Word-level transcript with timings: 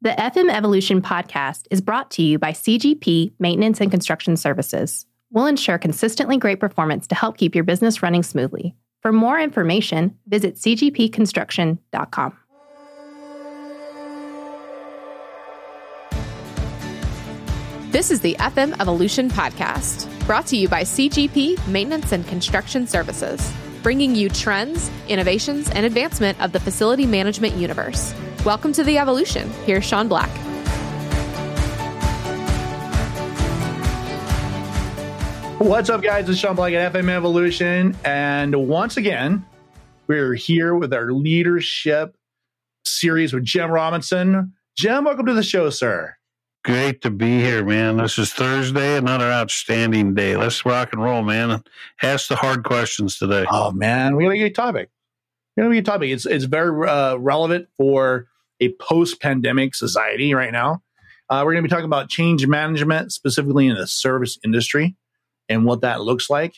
The 0.00 0.10
FM 0.10 0.48
Evolution 0.48 1.02
podcast 1.02 1.66
is 1.72 1.80
brought 1.80 2.12
to 2.12 2.22
you 2.22 2.38
by 2.38 2.52
CGP 2.52 3.32
Maintenance 3.40 3.80
and 3.80 3.90
Construction 3.90 4.36
Services. 4.36 5.06
We'll 5.32 5.46
ensure 5.46 5.76
consistently 5.76 6.36
great 6.36 6.60
performance 6.60 7.08
to 7.08 7.16
help 7.16 7.36
keep 7.36 7.52
your 7.56 7.64
business 7.64 8.00
running 8.00 8.22
smoothly. 8.22 8.76
For 9.02 9.10
more 9.10 9.40
information, 9.40 10.16
visit 10.28 10.54
cgpconstruction.com. 10.54 12.36
This 17.90 18.12
is 18.12 18.20
the 18.20 18.36
FM 18.38 18.80
Evolution 18.80 19.28
podcast, 19.28 20.08
brought 20.28 20.46
to 20.46 20.56
you 20.56 20.68
by 20.68 20.82
CGP 20.82 21.66
Maintenance 21.66 22.12
and 22.12 22.24
Construction 22.28 22.86
Services, 22.86 23.52
bringing 23.82 24.14
you 24.14 24.28
trends, 24.28 24.92
innovations, 25.08 25.68
and 25.70 25.84
advancement 25.84 26.40
of 26.40 26.52
the 26.52 26.60
facility 26.60 27.04
management 27.04 27.56
universe. 27.56 28.14
Welcome 28.48 28.72
to 28.72 28.82
the 28.82 28.96
evolution. 28.96 29.50
Here's 29.66 29.84
Sean 29.84 30.08
Black. 30.08 30.30
What's 35.58 35.90
up, 35.90 36.00
guys? 36.00 36.30
It's 36.30 36.38
Sean 36.38 36.56
Black 36.56 36.72
at 36.72 36.94
FM 36.94 37.10
Evolution. 37.10 37.94
And 38.06 38.56
once 38.66 38.96
again, 38.96 39.44
we're 40.06 40.32
here 40.32 40.74
with 40.74 40.94
our 40.94 41.12
leadership 41.12 42.16
series 42.86 43.34
with 43.34 43.44
Jim 43.44 43.70
Robinson. 43.70 44.54
Jim, 44.78 45.04
welcome 45.04 45.26
to 45.26 45.34
the 45.34 45.42
show, 45.42 45.68
sir. 45.68 46.16
Great 46.64 47.02
to 47.02 47.10
be 47.10 47.40
here, 47.40 47.62
man. 47.66 47.98
This 47.98 48.16
is 48.16 48.32
Thursday, 48.32 48.96
another 48.96 49.30
outstanding 49.30 50.14
day. 50.14 50.38
Let's 50.38 50.64
rock 50.64 50.94
and 50.94 51.02
roll, 51.02 51.22
man. 51.22 51.62
Ask 52.02 52.28
the 52.28 52.36
hard 52.36 52.64
questions 52.64 53.18
today. 53.18 53.44
Oh, 53.50 53.72
man, 53.72 54.16
we 54.16 54.24
got 54.24 54.30
a 54.30 54.38
good 54.38 54.54
topic. 54.54 54.88
We 55.54 55.64
got 55.64 55.70
a 55.70 55.74
good 55.74 55.84
topic. 55.84 56.10
It's, 56.12 56.24
it's 56.24 56.44
very 56.44 56.88
uh, 56.88 57.16
relevant 57.16 57.68
for 57.76 58.27
a 58.60 58.72
post 58.80 59.20
pandemic 59.20 59.74
society 59.74 60.34
right 60.34 60.52
now. 60.52 60.82
Uh, 61.30 61.42
we're 61.44 61.52
going 61.52 61.62
to 61.62 61.68
be 61.68 61.70
talking 61.70 61.84
about 61.84 62.08
change 62.08 62.46
management, 62.46 63.12
specifically 63.12 63.66
in 63.66 63.76
the 63.76 63.86
service 63.86 64.38
industry 64.44 64.96
and 65.48 65.64
what 65.64 65.82
that 65.82 66.00
looks 66.00 66.30
like. 66.30 66.54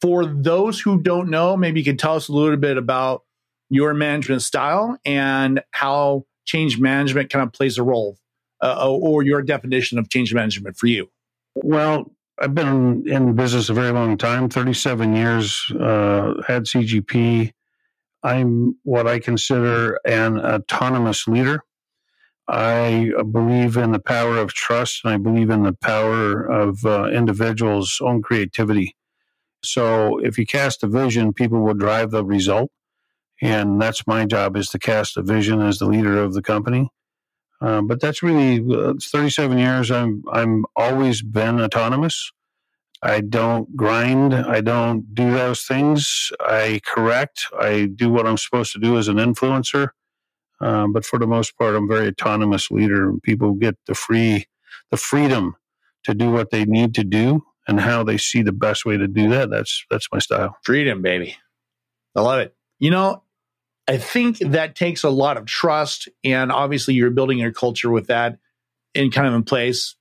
For 0.00 0.24
those 0.24 0.80
who 0.80 1.00
don't 1.00 1.30
know, 1.30 1.56
maybe 1.56 1.80
you 1.80 1.84
could 1.84 1.98
tell 1.98 2.14
us 2.14 2.28
a 2.28 2.32
little 2.32 2.56
bit 2.56 2.76
about 2.76 3.22
your 3.70 3.94
management 3.94 4.42
style 4.42 4.98
and 5.04 5.62
how 5.72 6.26
change 6.44 6.78
management 6.78 7.30
kind 7.30 7.42
of 7.42 7.52
plays 7.52 7.78
a 7.78 7.82
role 7.82 8.18
uh, 8.62 8.88
or 8.88 9.22
your 9.22 9.42
definition 9.42 9.98
of 9.98 10.08
change 10.10 10.32
management 10.34 10.76
for 10.76 10.86
you. 10.86 11.08
Well, 11.56 12.12
I've 12.40 12.54
been 12.54 13.08
in 13.08 13.34
business 13.34 13.68
a 13.68 13.74
very 13.74 13.92
long 13.92 14.16
time 14.16 14.48
37 14.48 15.14
years, 15.14 15.70
uh, 15.72 16.42
had 16.46 16.64
CGP. 16.64 17.52
I'm 18.24 18.78
what 18.84 19.08
I 19.08 19.20
consider 19.20 20.00
an 20.06 20.40
autonomous 20.40 21.28
leader. 21.28 21.62
I 22.48 23.12
believe 23.32 23.76
in 23.76 23.92
the 23.92 24.00
power 24.00 24.38
of 24.38 24.54
trust 24.54 25.04
and 25.04 25.14
I 25.14 25.18
believe 25.18 25.50
in 25.50 25.62
the 25.64 25.74
power 25.74 26.44
of 26.44 26.84
uh, 26.84 27.06
individuals' 27.06 28.00
own 28.02 28.22
creativity. 28.22 28.96
So 29.64 30.18
if 30.18 30.38
you 30.38 30.46
cast 30.46 30.82
a 30.82 30.88
vision, 30.88 31.32
people 31.32 31.60
will 31.62 31.74
drive 31.74 32.10
the 32.12 32.24
result. 32.24 32.70
And 33.42 33.80
that's 33.80 34.06
my 34.06 34.26
job 34.26 34.56
is 34.56 34.68
to 34.70 34.78
cast 34.78 35.16
a 35.16 35.22
vision 35.22 35.60
as 35.62 35.78
the 35.78 35.86
leader 35.86 36.18
of 36.22 36.34
the 36.34 36.42
company. 36.42 36.90
Uh, 37.60 37.82
but 37.82 38.00
that's 38.00 38.22
really 38.22 38.58
uh, 38.58 38.90
it's 38.90 39.10
37 39.10 39.58
years. 39.58 39.90
I'm 39.90 40.24
I'm 40.32 40.66
always 40.76 41.22
been 41.22 41.60
autonomous. 41.60 42.32
I 43.04 43.20
don't 43.20 43.76
grind. 43.76 44.34
I 44.34 44.62
don't 44.62 45.14
do 45.14 45.30
those 45.30 45.62
things. 45.62 46.32
I 46.40 46.80
correct. 46.86 47.46
I 47.58 47.84
do 47.94 48.10
what 48.10 48.26
I'm 48.26 48.38
supposed 48.38 48.72
to 48.72 48.78
do 48.78 48.96
as 48.96 49.08
an 49.08 49.16
influencer. 49.16 49.90
Um, 50.60 50.94
but 50.94 51.04
for 51.04 51.18
the 51.18 51.26
most 51.26 51.58
part, 51.58 51.74
I'm 51.74 51.86
very 51.86 52.08
autonomous 52.08 52.70
leader. 52.70 53.10
And 53.10 53.22
people 53.22 53.52
get 53.52 53.76
the 53.86 53.94
free, 53.94 54.46
the 54.90 54.96
freedom 54.96 55.56
to 56.04 56.14
do 56.14 56.30
what 56.30 56.50
they 56.50 56.64
need 56.64 56.94
to 56.94 57.04
do 57.04 57.44
and 57.68 57.78
how 57.78 58.04
they 58.04 58.16
see 58.16 58.40
the 58.40 58.52
best 58.52 58.86
way 58.86 58.96
to 58.96 59.06
do 59.06 59.28
that. 59.28 59.50
That's 59.50 59.84
that's 59.90 60.08
my 60.10 60.18
style. 60.18 60.56
Freedom, 60.62 61.02
baby. 61.02 61.36
I 62.16 62.22
love 62.22 62.40
it. 62.40 62.56
You 62.78 62.90
know, 62.90 63.22
I 63.86 63.98
think 63.98 64.38
that 64.38 64.76
takes 64.76 65.04
a 65.04 65.10
lot 65.10 65.36
of 65.36 65.44
trust, 65.44 66.08
and 66.22 66.50
obviously, 66.50 66.94
you're 66.94 67.10
building 67.10 67.38
your 67.38 67.52
culture 67.52 67.90
with 67.90 68.06
that 68.06 68.38
in 68.94 69.10
kind 69.10 69.28
of 69.28 69.34
in 69.34 69.42
place. 69.42 69.94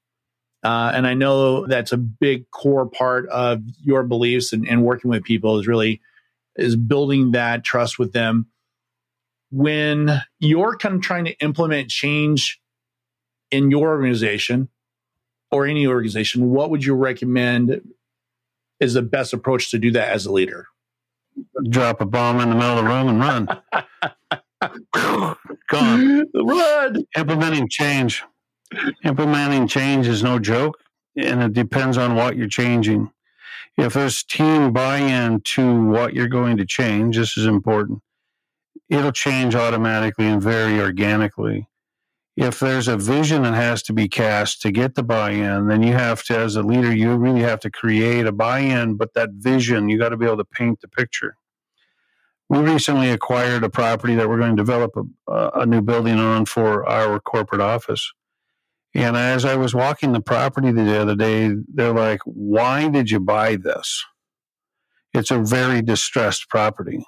Uh, 0.63 0.91
and 0.95 1.05
I 1.05 1.13
know 1.13 1.67
that's 1.67 1.91
a 1.91 1.97
big 1.97 2.49
core 2.51 2.85
part 2.85 3.27
of 3.29 3.61
your 3.83 4.03
beliefs 4.03 4.53
and, 4.53 4.67
and 4.67 4.83
working 4.83 5.09
with 5.09 5.23
people 5.23 5.59
is 5.59 5.67
really 5.67 6.01
is 6.55 6.75
building 6.75 7.31
that 7.31 7.63
trust 7.63 7.99
with 7.99 8.13
them 8.13 8.47
when 9.53 10.19
you're 10.39 10.75
kind 10.77 10.95
of 10.95 11.01
trying 11.01 11.25
to 11.25 11.37
implement 11.39 11.89
change 11.89 12.59
in 13.51 13.69
your 13.69 13.89
organization 13.89 14.67
or 15.51 15.67
any 15.67 15.85
organization, 15.85 16.49
what 16.49 16.71
would 16.71 16.83
you 16.83 16.95
recommend 16.95 17.81
is 18.79 18.95
the 18.95 19.03
best 19.03 19.31
approach 19.31 19.69
to 19.69 19.77
do 19.77 19.91
that 19.91 20.09
as 20.09 20.25
a 20.25 20.31
leader? 20.31 20.65
Drop 21.69 22.01
a 22.01 22.05
bomb 22.05 22.39
in 22.39 22.49
the 22.49 22.55
middle 22.55 22.79
of 22.79 22.83
the 22.83 22.89
room 22.89 23.07
and 23.09 23.19
run. 24.91 25.35
Gone. 25.69 26.25
Run. 26.33 27.05
Implementing 27.15 27.69
change. 27.69 28.23
Implementing 29.03 29.67
change 29.67 30.07
is 30.07 30.23
no 30.23 30.39
joke, 30.39 30.79
and 31.15 31.41
it 31.41 31.53
depends 31.53 31.97
on 31.97 32.15
what 32.15 32.35
you're 32.35 32.47
changing. 32.47 33.11
If 33.77 33.93
there's 33.93 34.23
team 34.23 34.71
buy 34.71 34.97
in 34.97 35.41
to 35.41 35.85
what 35.85 36.13
you're 36.13 36.27
going 36.27 36.57
to 36.57 36.65
change, 36.65 37.17
this 37.17 37.37
is 37.37 37.45
important 37.45 38.01
it'll 38.89 39.11
change 39.11 39.55
automatically 39.55 40.27
and 40.27 40.41
very 40.41 40.79
organically. 40.79 41.67
If 42.35 42.59
there's 42.59 42.87
a 42.87 42.97
vision 42.97 43.43
that 43.43 43.53
has 43.53 43.83
to 43.83 43.93
be 43.93 44.07
cast 44.07 44.61
to 44.63 44.71
get 44.71 44.95
the 44.95 45.03
buy 45.03 45.31
in, 45.31 45.67
then 45.67 45.83
you 45.83 45.93
have 45.93 46.23
to, 46.25 46.37
as 46.37 46.55
a 46.55 46.63
leader, 46.63 46.93
you 46.93 47.15
really 47.15 47.41
have 47.41 47.59
to 47.61 47.69
create 47.69 48.25
a 48.25 48.31
buy 48.31 48.59
in, 48.59 48.95
but 48.95 49.13
that 49.13 49.29
vision, 49.33 49.87
you 49.87 49.99
got 49.99 50.09
to 50.09 50.17
be 50.17 50.25
able 50.25 50.37
to 50.37 50.45
paint 50.45 50.81
the 50.81 50.87
picture. 50.87 51.37
We 52.49 52.59
recently 52.59 53.11
acquired 53.11 53.63
a 53.63 53.69
property 53.69 54.15
that 54.15 54.27
we're 54.27 54.39
going 54.39 54.55
to 54.55 54.61
develop 54.61 54.95
a, 55.27 55.49
a 55.55 55.65
new 55.65 55.81
building 55.81 56.19
on 56.19 56.45
for 56.45 56.87
our 56.87 57.19
corporate 57.19 57.61
office. 57.61 58.11
And 58.95 59.17
as 59.17 59.43
I 59.43 59.55
was 59.55 59.73
walking 59.73 60.11
the 60.11 60.21
property 60.21 60.71
the 60.71 61.01
other 61.01 61.15
day, 61.15 61.51
they're 61.73 61.93
like, 61.93 62.21
Why 62.25 62.89
did 62.89 63.09
you 63.09 63.19
buy 63.19 63.55
this? 63.55 64.03
It's 65.13 65.31
a 65.31 65.39
very 65.39 65.81
distressed 65.81 66.49
property. 66.49 67.03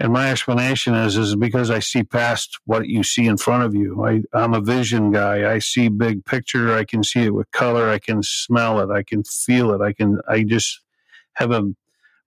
And 0.00 0.14
my 0.14 0.30
explanation 0.30 0.94
is, 0.94 1.18
is 1.18 1.36
because 1.36 1.70
I 1.70 1.78
see 1.80 2.02
past 2.02 2.58
what 2.64 2.88
you 2.88 3.02
see 3.04 3.26
in 3.26 3.36
front 3.36 3.64
of 3.64 3.74
you. 3.74 4.02
I, 4.02 4.22
I'm 4.32 4.54
a 4.54 4.60
vision 4.60 5.12
guy. 5.12 5.52
I 5.52 5.58
see 5.58 5.88
big 5.88 6.24
picture. 6.24 6.74
I 6.74 6.84
can 6.84 7.04
see 7.04 7.24
it 7.24 7.34
with 7.34 7.50
color. 7.50 7.90
I 7.90 7.98
can 7.98 8.22
smell 8.22 8.80
it. 8.80 8.90
I 8.90 9.02
can 9.02 9.22
feel 9.24 9.72
it. 9.72 9.82
I 9.82 9.92
can, 9.92 10.18
I 10.26 10.42
just 10.42 10.80
have 11.34 11.52
a 11.52 11.70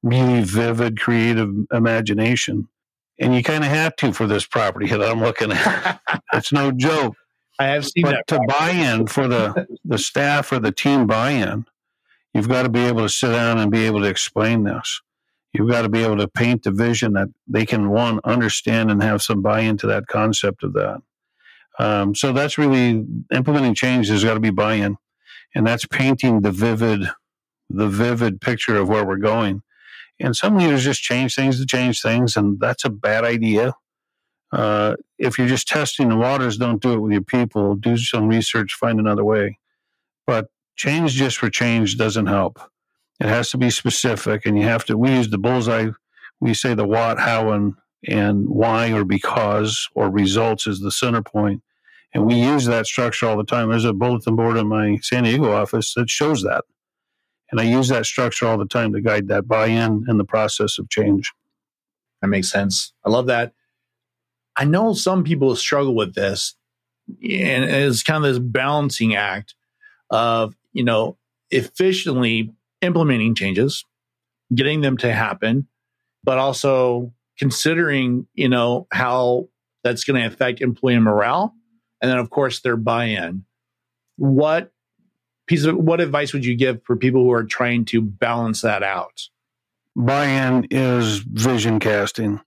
really 0.03 0.43
vivid, 0.43 0.99
creative 0.99 1.49
imagination. 1.71 2.67
And 3.19 3.33
you 3.33 3.41
kind 3.41 3.63
of 3.63 3.71
have 3.71 3.95
to 3.97 4.13
for 4.13 4.27
this 4.27 4.45
property 4.45 4.87
that 4.87 5.01
I'm 5.01 5.21
looking 5.21 5.51
at. 5.51 5.99
it's 6.33 6.51
no 6.51 6.71
joke. 6.71 7.15
I 7.59 7.65
have 7.67 7.85
seen 7.85 8.03
but 8.03 8.11
that. 8.11 8.27
To 8.27 8.39
buy 8.47 8.71
in 8.71 9.07
for 9.07 9.27
the, 9.27 9.67
the 9.85 9.97
staff 9.97 10.51
or 10.51 10.59
the 10.59 10.71
team 10.71 11.07
buy 11.07 11.31
in, 11.31 11.65
you've 12.33 12.49
got 12.49 12.63
to 12.63 12.69
be 12.69 12.81
able 12.81 13.01
to 13.01 13.09
sit 13.09 13.29
down 13.31 13.59
and 13.59 13.71
be 13.71 13.85
able 13.85 14.01
to 14.01 14.07
explain 14.07 14.63
this 14.63 15.01
you've 15.53 15.69
got 15.69 15.83
to 15.83 15.89
be 15.89 16.03
able 16.03 16.17
to 16.17 16.27
paint 16.27 16.63
the 16.63 16.71
vision 16.71 17.13
that 17.13 17.29
they 17.47 17.65
can 17.65 17.89
one 17.89 18.19
understand 18.23 18.89
and 18.91 19.01
have 19.01 19.21
some 19.21 19.41
buy 19.41 19.61
into 19.61 19.87
that 19.87 20.07
concept 20.07 20.63
of 20.63 20.73
that. 20.73 21.01
Um, 21.79 22.15
so 22.15 22.33
that's 22.33 22.57
really 22.57 23.05
implementing 23.31 23.75
change. 23.75 24.09
There's 24.09 24.23
got 24.23 24.33
to 24.33 24.39
be 24.39 24.49
buy-in, 24.49 24.97
and 25.55 25.65
that's 25.65 25.85
painting 25.85 26.41
the 26.41 26.51
vivid, 26.51 27.09
the 27.69 27.87
vivid 27.87 28.41
picture 28.41 28.77
of 28.77 28.89
where 28.89 29.05
we're 29.05 29.17
going. 29.17 29.63
And 30.19 30.35
some 30.35 30.57
leaders 30.57 30.83
just 30.83 31.01
change 31.01 31.35
things 31.35 31.59
to 31.59 31.65
change 31.65 32.01
things, 32.01 32.35
and 32.35 32.59
that's 32.59 32.85
a 32.85 32.89
bad 32.89 33.23
idea. 33.23 33.73
Uh, 34.53 34.95
if 35.17 35.39
you're 35.39 35.47
just 35.47 35.67
testing 35.67 36.09
the 36.09 36.15
waters, 36.15 36.57
don't 36.57 36.81
do 36.81 36.93
it 36.93 36.99
with 36.99 37.11
your 37.11 37.23
people. 37.23 37.75
Do 37.75 37.97
some 37.97 38.27
research, 38.27 38.75
find 38.75 38.99
another 38.99 39.25
way. 39.25 39.57
But 40.27 40.47
change 40.75 41.13
just 41.13 41.37
for 41.37 41.49
change 41.49 41.97
doesn't 41.97 42.27
help. 42.27 42.59
It 43.19 43.27
has 43.27 43.49
to 43.51 43.57
be 43.57 43.71
specific, 43.71 44.45
and 44.45 44.57
you 44.57 44.65
have 44.65 44.85
to. 44.85 44.97
We 44.97 45.09
use 45.09 45.29
the 45.29 45.39
bullseye. 45.39 45.89
We 46.39 46.53
say 46.53 46.75
the 46.75 46.85
what, 46.85 47.19
how, 47.19 47.51
and 47.51 47.73
and 48.07 48.47
why, 48.47 48.91
or 48.91 49.03
because, 49.03 49.89
or 49.95 50.09
results 50.09 50.67
is 50.67 50.81
the 50.81 50.91
center 50.91 51.23
point, 51.23 51.63
and 52.13 52.25
we 52.25 52.35
use 52.35 52.65
that 52.65 52.85
structure 52.85 53.25
all 53.25 53.37
the 53.37 53.43
time. 53.43 53.69
There's 53.69 53.85
a 53.85 53.93
bulletin 53.93 54.35
board 54.35 54.57
in 54.57 54.67
my 54.67 54.99
San 55.01 55.23
Diego 55.23 55.51
office 55.51 55.93
that 55.95 56.09
shows 56.09 56.43
that, 56.43 56.63
and 57.49 57.59
I 57.59 57.63
use 57.63 57.87
that 57.87 58.05
structure 58.05 58.45
all 58.45 58.57
the 58.57 58.65
time 58.65 58.93
to 58.93 59.01
guide 59.01 59.29
that 59.29 59.47
buy-in 59.47 60.05
and 60.07 60.19
the 60.19 60.25
process 60.25 60.77
of 60.77 60.89
change. 60.89 61.31
That 62.21 62.27
makes 62.27 62.51
sense. 62.51 62.93
I 63.03 63.09
love 63.09 63.25
that. 63.27 63.53
I 64.55 64.65
know 64.65 64.93
some 64.93 65.23
people 65.23 65.55
struggle 65.55 65.95
with 65.95 66.15
this, 66.15 66.55
and 67.07 67.63
it's 67.63 68.03
kind 68.03 68.23
of 68.23 68.33
this 68.33 68.39
balancing 68.39 69.15
act 69.15 69.55
of 70.09 70.55
you 70.73 70.83
know 70.83 71.17
efficiently 71.51 72.53
implementing 72.81 73.35
changes, 73.35 73.85
getting 74.53 74.81
them 74.81 74.97
to 74.97 75.13
happen, 75.13 75.67
but 76.23 76.37
also 76.37 77.13
considering, 77.37 78.27
you 78.33 78.49
know, 78.49 78.87
how 78.91 79.47
that's 79.83 80.03
going 80.03 80.21
to 80.21 80.27
affect 80.27 80.61
employee 80.61 80.99
morale 80.99 81.53
and 82.01 82.11
then 82.11 82.19
of 82.19 82.29
course 82.29 82.61
their 82.61 82.77
buy-in. 82.77 83.45
What 84.17 84.71
piece 85.47 85.65
of 85.65 85.75
what 85.77 86.01
advice 86.01 86.33
would 86.33 86.45
you 86.45 86.55
give 86.55 86.83
for 86.83 86.95
people 86.95 87.23
who 87.23 87.31
are 87.31 87.43
trying 87.43 87.85
to 87.85 88.01
balance 88.01 88.61
that 88.61 88.83
out? 88.83 89.23
Buy-in 89.95 90.67
is 90.69 91.19
vision 91.19 91.79
casting. 91.79 92.39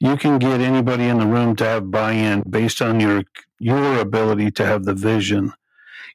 You 0.00 0.16
can 0.16 0.38
get 0.38 0.60
anybody 0.60 1.04
in 1.04 1.18
the 1.18 1.26
room 1.26 1.56
to 1.56 1.64
have 1.64 1.90
buy-in 1.90 2.42
based 2.48 2.82
on 2.82 3.00
your 3.00 3.24
your 3.58 3.98
ability 3.98 4.50
to 4.52 4.66
have 4.66 4.84
the 4.84 4.94
vision. 4.94 5.52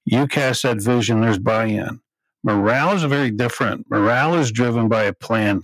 You 0.05 0.27
cast 0.27 0.63
that 0.63 0.81
vision, 0.81 1.21
there's 1.21 1.39
buy-in. 1.39 2.01
Morale 2.43 2.95
is 2.95 3.03
very 3.03 3.31
different. 3.31 3.89
Morale 3.89 4.35
is 4.35 4.51
driven 4.51 4.87
by 4.87 5.03
a 5.03 5.13
plan 5.13 5.63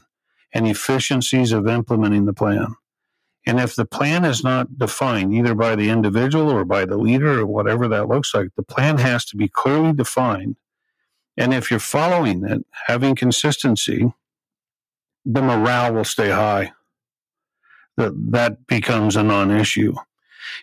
and 0.54 0.68
efficiencies 0.68 1.52
of 1.52 1.68
implementing 1.68 2.26
the 2.26 2.34
plan. 2.34 2.76
And 3.46 3.60
if 3.60 3.76
the 3.76 3.86
plan 3.86 4.26
is 4.26 4.44
not 4.44 4.80
defined 4.80 5.34
either 5.34 5.54
by 5.54 5.76
the 5.76 5.90
individual 5.90 6.50
or 6.50 6.66
by 6.66 6.86
the 6.86 6.98
leader 6.98 7.42
or 7.42 7.46
whatever 7.46 7.88
that 7.88 8.08
looks 8.08 8.34
like, 8.34 8.50
the 8.56 8.64
plan 8.64 8.98
has 8.98 9.24
to 9.26 9.38
be 9.38 9.48
clearly 9.48 9.94
defined. 9.94 10.56
And 11.38 11.54
if 11.54 11.70
you're 11.70 11.80
following 11.80 12.44
it, 12.46 12.66
having 12.88 13.16
consistency, 13.16 14.14
the 15.26 15.42
morale 15.42 15.94
will 15.94 16.06
stay 16.06 16.30
high. 16.30 16.72
That 17.98 18.14
that 18.32 18.68
becomes 18.68 19.16
a 19.16 19.24
non-issue. 19.24 19.94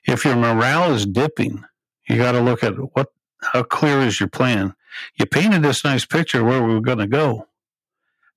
If 0.06 0.24
your 0.24 0.36
morale 0.36 0.92
is 0.92 1.06
dipping, 1.06 1.64
you 2.08 2.16
got 2.16 2.32
to 2.32 2.40
look 2.40 2.62
at 2.62 2.74
what 2.94 3.12
how 3.52 3.62
clear 3.62 4.00
is 4.00 4.20
your 4.20 4.28
plan. 4.28 4.74
You 5.16 5.26
painted 5.26 5.62
this 5.62 5.84
nice 5.84 6.04
picture 6.04 6.44
where 6.44 6.62
we 6.62 6.74
were 6.74 6.80
going 6.80 6.98
to 6.98 7.06
go, 7.06 7.48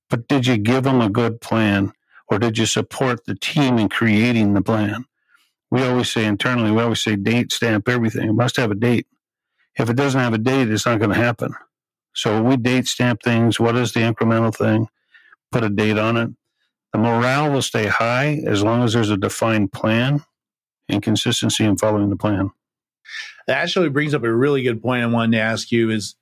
but 0.09 0.27
did 0.27 0.47
you 0.47 0.57
give 0.57 0.83
them 0.83 1.01
a 1.01 1.09
good 1.09 1.41
plan? 1.41 1.93
or 2.27 2.39
did 2.39 2.57
you 2.57 2.65
support 2.65 3.25
the 3.25 3.35
team 3.35 3.77
in 3.77 3.89
creating 3.89 4.53
the 4.53 4.61
plan? 4.61 5.05
We 5.69 5.83
always 5.83 6.11
say 6.11 6.25
internally, 6.25 6.71
we 6.71 6.81
always 6.81 7.01
say 7.01 7.15
date 7.15 7.51
stamp 7.51 7.87
everything. 7.89 8.29
It 8.29 8.33
must 8.33 8.57
have 8.57 8.71
a 8.71 8.75
date. 8.75 9.07
If 9.77 9.89
it 9.89 9.95
doesn't 9.95 10.19
have 10.19 10.33
a 10.33 10.37
date, 10.37 10.69
it's 10.69 10.85
not 10.85 10.99
going 10.99 11.11
to 11.11 11.17
happen. 11.17 11.53
So 12.13 12.41
we 12.41 12.55
date 12.55 12.87
stamp 12.87 13.21
things. 13.23 13.59
What 13.59 13.75
is 13.75 13.91
the 13.91 13.99
incremental 13.99 14.55
thing? 14.55 14.87
Put 15.51 15.63
a 15.63 15.69
date 15.69 15.97
on 15.97 16.17
it. 16.17 16.29
The 16.95 17.01
morale 17.01 17.51
will 17.51 17.61
stay 17.61 17.87
high 17.87 18.41
as 18.47 18.63
long 18.63 18.81
as 18.81 18.93
there's 18.93 19.09
a 19.09 19.17
defined 19.17 19.73
plan 19.73 20.23
and 20.87 21.03
consistency 21.03 21.65
in 21.65 21.75
following 21.75 22.09
the 22.09 22.15
plan. 22.15 22.51
That 23.47 23.57
actually 23.57 23.89
brings 23.89 24.13
up 24.13 24.23
a 24.23 24.33
really 24.33 24.63
good 24.63 24.81
point 24.81 25.03
I 25.03 25.07
wanted 25.07 25.35
to 25.35 25.43
ask 25.43 25.73
you 25.73 25.89
is 25.89 26.15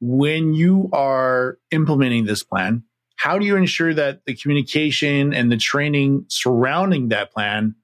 when 0.00 0.54
you 0.54 0.88
are 0.92 1.58
implementing 1.72 2.26
this 2.26 2.44
plan, 2.44 2.84
how 3.16 3.40
do 3.40 3.44
you 3.44 3.56
ensure 3.56 3.92
that 3.92 4.24
the 4.24 4.36
communication 4.36 5.34
and 5.34 5.50
the 5.50 5.56
training 5.56 6.26
surrounding 6.28 7.08
that 7.08 7.32
plan 7.32 7.74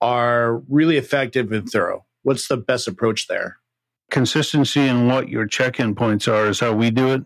are 0.00 0.58
really 0.68 0.98
effective 0.98 1.50
and 1.50 1.68
thorough? 1.68 2.06
What's 2.22 2.46
the 2.46 2.58
best 2.58 2.86
approach 2.86 3.26
there? 3.26 3.58
Consistency 4.08 4.82
in 4.82 5.08
what 5.08 5.30
your 5.30 5.48
check 5.48 5.80
in 5.80 5.96
points 5.96 6.28
are 6.28 6.46
is 6.46 6.60
how 6.60 6.74
we 6.74 6.92
do 6.92 7.12
it. 7.12 7.24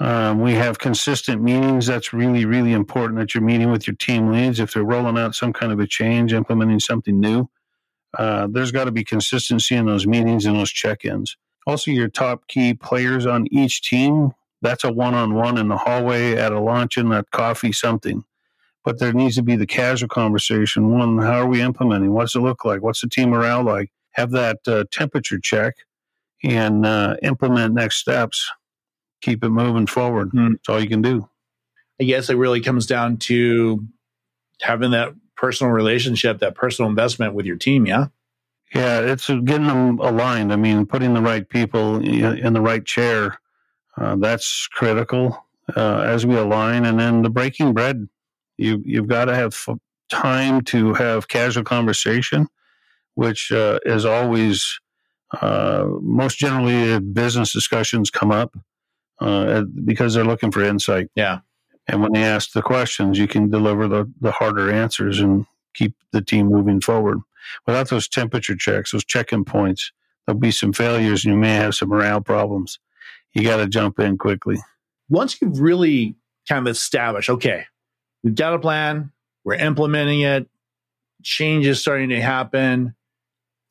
Um, 0.00 0.40
we 0.40 0.54
have 0.54 0.78
consistent 0.78 1.42
meetings. 1.42 1.86
That's 1.86 2.12
really, 2.12 2.44
really 2.46 2.72
important 2.72 3.18
that 3.18 3.34
you're 3.34 3.42
meeting 3.42 3.70
with 3.70 3.86
your 3.86 3.96
team 3.96 4.32
leads. 4.32 4.58
If 4.58 4.72
they're 4.72 4.82
rolling 4.82 5.18
out 5.18 5.34
some 5.34 5.52
kind 5.52 5.72
of 5.72 5.78
a 5.78 5.86
change, 5.86 6.32
implementing 6.32 6.80
something 6.80 7.20
new, 7.20 7.48
uh, 8.18 8.48
there's 8.50 8.72
got 8.72 8.84
to 8.84 8.90
be 8.90 9.04
consistency 9.04 9.76
in 9.76 9.86
those 9.86 10.06
meetings 10.06 10.46
and 10.46 10.56
those 10.56 10.70
check 10.70 11.04
ins. 11.04 11.36
Also, 11.66 11.90
your 11.90 12.08
top 12.08 12.48
key 12.48 12.74
players 12.74 13.26
on 13.26 13.46
each 13.52 13.82
team 13.82 14.32
that's 14.62 14.84
a 14.84 14.92
one 14.92 15.14
on 15.14 15.34
one 15.34 15.56
in 15.58 15.68
the 15.68 15.76
hallway, 15.76 16.36
at 16.36 16.52
a 16.52 16.60
luncheon, 16.60 17.12
at 17.12 17.30
coffee, 17.30 17.72
something. 17.72 18.24
But 18.84 18.98
there 18.98 19.12
needs 19.12 19.36
to 19.36 19.42
be 19.42 19.56
the 19.56 19.66
casual 19.66 20.08
conversation. 20.08 20.90
One, 20.90 21.18
how 21.18 21.40
are 21.40 21.46
we 21.46 21.60
implementing? 21.60 22.12
What's 22.12 22.34
it 22.34 22.40
look 22.40 22.64
like? 22.64 22.82
What's 22.82 23.00
the 23.00 23.08
team 23.08 23.30
morale 23.30 23.62
like? 23.62 23.90
Have 24.12 24.30
that 24.32 24.58
uh, 24.66 24.84
temperature 24.90 25.38
check 25.38 25.76
and 26.42 26.84
uh, 26.84 27.16
implement 27.22 27.74
next 27.74 27.96
steps. 27.96 28.50
Keep 29.20 29.44
it 29.44 29.50
moving 29.50 29.86
forward. 29.86 30.30
Mm. 30.32 30.52
That's 30.52 30.68
all 30.68 30.80
you 30.80 30.88
can 30.88 31.02
do. 31.02 31.28
I 32.00 32.04
guess 32.04 32.30
it 32.30 32.36
really 32.36 32.60
comes 32.60 32.86
down 32.86 33.18
to 33.18 33.86
having 34.62 34.92
that 34.92 35.14
personal 35.36 35.72
relationship, 35.72 36.38
that 36.38 36.54
personal 36.54 36.88
investment 36.88 37.34
with 37.34 37.46
your 37.46 37.56
team. 37.56 37.86
Yeah. 37.86 38.06
Yeah, 38.74 39.00
it's 39.00 39.26
getting 39.26 39.66
them 39.66 39.98
aligned. 39.98 40.52
I 40.52 40.56
mean, 40.56 40.86
putting 40.86 41.12
the 41.12 41.20
right 41.20 41.48
people 41.48 41.96
in 41.96 42.52
the 42.52 42.60
right 42.60 42.84
chair 42.84 43.40
uh, 43.96 44.16
that's 44.16 44.66
critical 44.68 45.44
uh, 45.76 46.00
as 46.00 46.24
we 46.24 46.36
align. 46.36 46.84
And 46.84 46.98
then 46.98 47.22
the 47.22 47.30
breaking 47.30 47.74
bread, 47.74 48.08
you 48.56 48.82
you've 48.84 49.08
got 49.08 49.26
to 49.26 49.34
have 49.34 49.52
f- 49.52 49.78
time 50.08 50.62
to 50.62 50.94
have 50.94 51.28
casual 51.28 51.64
conversation, 51.64 52.48
which 53.14 53.52
uh, 53.52 53.80
is 53.84 54.04
always 54.04 54.80
uh, 55.40 55.86
most 56.00 56.38
generally 56.38 56.98
business 57.00 57.52
discussions 57.52 58.10
come 58.10 58.30
up 58.30 58.56
uh, 59.20 59.62
because 59.84 60.14
they're 60.14 60.24
looking 60.24 60.50
for 60.50 60.62
insight. 60.62 61.08
Yeah. 61.14 61.40
And 61.88 62.02
when 62.02 62.12
they 62.12 62.22
ask 62.22 62.52
the 62.52 62.62
questions, 62.62 63.18
you 63.18 63.26
can 63.26 63.50
deliver 63.50 63.88
the, 63.88 64.10
the 64.20 64.32
harder 64.32 64.72
answers 64.72 65.20
and 65.20 65.46
keep 65.74 65.94
the 66.12 66.22
team 66.22 66.46
moving 66.46 66.80
forward. 66.80 67.18
Without 67.66 67.88
those 67.88 68.08
temperature 68.08 68.56
checks, 68.56 68.92
those 68.92 69.04
check-in 69.04 69.44
points, 69.44 69.92
there'll 70.26 70.38
be 70.38 70.50
some 70.50 70.72
failures 70.72 71.24
and 71.24 71.34
you 71.34 71.40
may 71.40 71.54
have 71.54 71.74
some 71.74 71.88
morale 71.88 72.20
problems 72.20 72.78
you 73.32 73.42
got 73.42 73.58
to 73.58 73.68
jump 73.68 73.98
in 73.98 74.18
quickly. 74.18 74.58
Once 75.08 75.40
you've 75.40 75.60
really 75.60 76.16
kind 76.48 76.66
of 76.66 76.70
established, 76.70 77.30
okay, 77.30 77.64
we've 78.22 78.34
got 78.34 78.54
a 78.54 78.58
plan, 78.58 79.12
we're 79.44 79.54
implementing 79.54 80.20
it, 80.20 80.48
change 81.22 81.66
is 81.66 81.80
starting 81.80 82.10
to 82.10 82.20
happen 82.20 82.94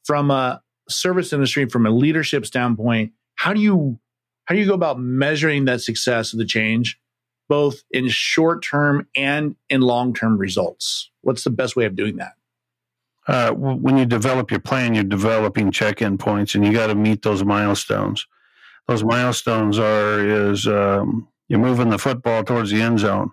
from 0.06 0.32
a 0.32 0.62
service 0.88 1.34
industry, 1.34 1.68
from 1.68 1.86
a 1.86 1.92
leadership 1.92 2.46
standpoint. 2.46 3.12
How 3.36 3.54
do 3.54 3.62
you 3.62 4.00
how 4.50 4.56
do 4.56 4.62
you 4.62 4.68
go 4.68 4.74
about 4.74 5.00
measuring 5.00 5.66
that 5.66 5.82
success 5.82 6.34
of 6.34 6.40
the 6.40 6.46
change, 6.46 7.00
both 7.48 7.84
in 7.92 8.10
short 8.10 8.64
term 8.64 9.08
and 9.16 9.56
in 9.70 9.82
long 9.82 10.14
term 10.14 10.38
results? 10.38 11.12
What's 11.22 11.44
the 11.44 11.52
best 11.52 11.76
way 11.76 11.86
of 11.86 11.96
doing 11.96 12.18
that? 12.18 12.34
Uh, 13.28 13.52
when 13.54 13.96
you 13.96 14.06
develop 14.06 14.50
your 14.50 14.60
plan, 14.60 14.96
you're 14.96 15.04
developing 15.04 15.72
check 15.72 16.02
in 16.02 16.18
points, 16.18 16.56
and 16.56 16.66
you 16.66 16.74
got 16.74 16.88
to 16.88 16.96
meet 16.96 17.22
those 17.22 17.44
milestones 17.46 18.26
those 18.90 19.04
milestones 19.04 19.78
are 19.78 20.50
is 20.50 20.66
um, 20.66 21.28
you're 21.48 21.60
moving 21.60 21.92
the 21.92 22.00
football 22.00 22.44
towards 22.44 22.72
the 22.72 22.82
end 22.82 22.98
zone. 22.98 23.30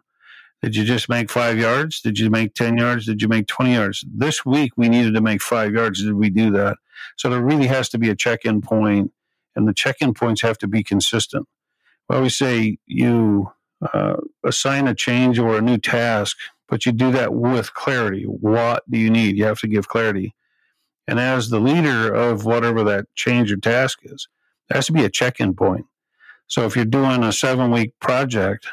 Did 0.63 0.77
you 0.77 0.85
just 0.85 1.09
make 1.09 1.31
five 1.31 1.59
yards? 1.59 2.03
Did 2.03 2.19
you 2.19 2.29
make 2.29 2.53
10 2.55 2.77
yards? 2.77 3.07
Did 3.07 3.23
you 3.23 3.29
make 3.29 3.47
20 3.47 3.73
yards? 3.73 4.05
This 4.07 4.45
week 4.45 4.73
we 4.77 4.91
needed 4.91 5.15
to 5.15 5.23
make 5.23 5.41
five 5.41 5.73
yards. 5.73 6.03
Did 6.03 6.13
we 6.13 6.29
do 6.29 6.51
that? 6.51 6.77
So 7.17 7.31
there 7.31 7.41
really 7.41 7.69
has 7.69 7.89
to 7.91 7.99
be 7.99 8.11
a 8.11 8.15
check 8.15 8.45
in 8.45 8.61
point, 8.61 9.13
and 9.57 9.67
the 9.67 9.75
check 9.75 9.97
in 10.01 10.15
points 10.15 10.43
have 10.43 10.59
to 10.59 10.69
be 10.69 10.85
consistent. 10.85 11.49
We 12.09 12.17
always 12.17 12.37
say 12.37 12.79
you 12.87 13.51
uh, 13.93 14.17
assign 14.45 14.87
a 14.87 14.95
change 14.95 15.39
or 15.39 15.57
a 15.57 15.63
new 15.63 15.79
task, 15.79 16.37
but 16.69 16.87
you 16.87 16.93
do 16.93 17.11
that 17.13 17.35
with 17.35 17.75
clarity. 17.75 18.25
What 18.25 18.85
do 18.89 18.99
you 18.99 19.11
need? 19.11 19.37
You 19.37 19.45
have 19.47 19.61
to 19.61 19.69
give 19.69 19.89
clarity. 19.89 20.35
And 21.09 21.19
as 21.19 21.49
the 21.49 21.61
leader 21.61 22.13
of 22.13 22.45
whatever 22.45 22.85
that 22.85 23.07
change 23.15 23.51
or 23.53 23.57
task 23.57 24.01
is, 24.03 24.29
there 24.69 24.77
has 24.77 24.87
to 24.87 24.93
be 24.93 25.05
a 25.05 25.11
check-in 25.11 25.55
point. 25.55 25.87
So 26.49 26.65
if 26.65 26.77
you're 26.77 26.85
doing 26.85 27.25
a 27.25 27.33
seven-week 27.33 27.93
project, 28.01 28.69